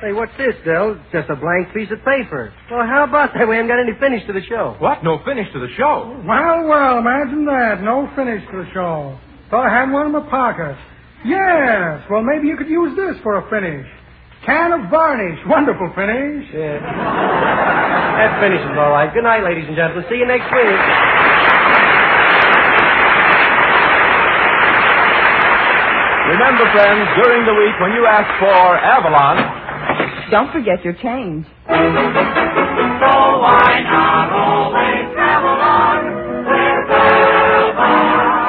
Hey, 0.00 0.12
what's 0.12 0.30
this, 0.38 0.54
Del? 0.64 0.92
It's 0.94 1.10
just 1.10 1.30
a 1.30 1.34
blank 1.34 1.74
piece 1.74 1.90
of 1.90 1.98
paper. 2.06 2.54
Well, 2.70 2.86
how 2.86 3.02
about 3.02 3.34
that? 3.34 3.48
We 3.48 3.56
haven't 3.56 3.66
got 3.66 3.82
any 3.82 3.98
finish 3.98 4.24
to 4.28 4.32
the 4.32 4.42
show. 4.46 4.76
What? 4.78 5.02
No 5.02 5.18
finish 5.26 5.50
to 5.52 5.58
the 5.58 5.66
show. 5.74 6.14
Well, 6.22 6.62
well, 6.62 6.98
imagine 7.02 7.44
that. 7.46 7.82
No 7.82 8.06
finish 8.14 8.38
to 8.52 8.62
the 8.62 8.70
show. 8.72 9.18
Thought 9.50 9.66
I 9.66 9.80
had 9.82 9.90
one 9.90 10.06
in 10.06 10.12
my 10.12 10.22
pocket. 10.30 10.78
Yes. 11.26 12.06
Well, 12.08 12.22
maybe 12.22 12.46
you 12.46 12.56
could 12.56 12.68
use 12.70 12.94
this 12.94 13.18
for 13.24 13.42
a 13.42 13.50
finish. 13.50 13.82
Can 14.46 14.70
of 14.78 14.90
varnish. 14.90 15.40
Wonderful 15.50 15.90
finish. 15.98 16.46
Yeah. 16.54 16.78
that 18.22 18.38
finishes 18.38 18.78
all 18.78 18.94
right. 18.94 19.10
Good 19.12 19.24
night, 19.24 19.42
ladies 19.42 19.66
and 19.66 19.74
gentlemen. 19.74 20.06
See 20.08 20.22
you 20.22 20.26
next 20.30 20.46
week. 20.54 21.13
Remember, 26.34 26.66
friends, 26.72 27.08
during 27.22 27.46
the 27.46 27.54
week 27.54 27.76
when 27.80 27.92
you 27.92 28.06
ask 28.06 28.28
for 28.40 28.78
Avalon, 28.78 29.38
Don't 30.30 30.52
forget 30.52 30.84
your 30.84 30.94
change. 30.94 31.46
So 32.86 33.12
why 33.44 33.82
not 33.84 34.32
always 34.32 35.14
travel 35.14 35.58
on 35.62 36.00
with 36.46 36.90
Avalon? 36.90 38.44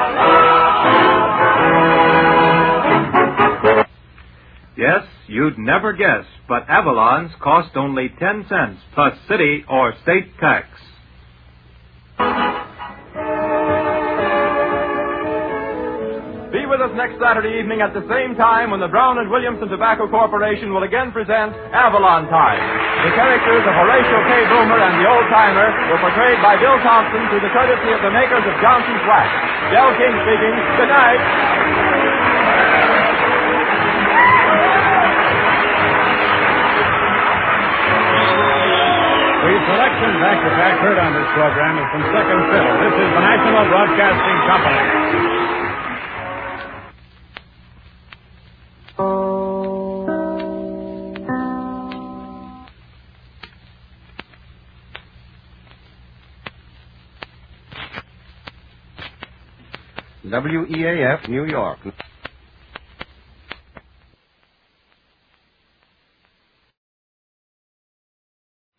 Yes, 4.78 5.06
you'd 5.28 5.58
never 5.60 5.94
guess, 5.94 6.26
but 6.50 6.68
Avalons 6.68 7.38
cost 7.40 7.76
only 7.78 8.10
10 8.20 8.46
cents 8.50 8.82
plus 8.96 9.14
city 9.30 9.66
or 9.70 9.94
state 10.04 10.38
tax. 10.40 10.68
Us 16.86 16.94
next 16.94 17.18
Saturday 17.18 17.58
evening 17.58 17.82
at 17.82 17.98
the 17.98 18.06
same 18.06 18.38
time 18.38 18.70
when 18.70 18.78
the 18.78 18.86
Brown 18.86 19.18
and 19.18 19.26
Williamson 19.34 19.66
Tobacco 19.74 20.06
Corporation 20.06 20.70
will 20.70 20.86
again 20.86 21.10
present 21.10 21.50
Avalon 21.74 22.30
Time. 22.30 22.62
The 23.02 23.14
characters 23.18 23.66
of 23.66 23.74
Horatio 23.74 24.20
K. 24.30 24.32
Boomer 24.54 24.78
and 24.78 24.94
the 25.02 25.08
Old 25.10 25.26
Timer 25.34 25.66
were 25.90 25.98
portrayed 25.98 26.38
by 26.46 26.62
Bill 26.62 26.78
Thompson 26.86 27.26
through 27.34 27.42
the 27.42 27.50
courtesy 27.58 27.90
of 27.90 28.02
the 28.06 28.14
makers 28.14 28.46
of 28.46 28.54
Johnson's 28.62 29.02
Wax. 29.10 29.26
Del 29.74 29.90
King 29.98 30.14
speaking. 30.14 30.56
Good 30.78 30.92
night. 30.94 31.22
The 38.26 39.54
selections 39.74 40.20
after 40.22 40.50
fact 40.58 40.78
heard 40.86 41.00
on 41.02 41.12
this 41.18 41.30
program 41.34 41.74
is 41.82 41.88
from 41.90 42.04
Second 42.14 42.42
Fiddle. 42.50 42.76
This 42.78 42.96
is 43.02 43.10
the 43.10 43.24
National 43.26 43.64
Broadcasting 43.74 44.38
Company. 44.46 45.65
WEAF, 60.42 61.30
New 61.30 61.46
York. 61.46 61.80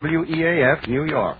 WEAF, 0.03 0.87
New 0.87 1.05
York. 1.05 1.37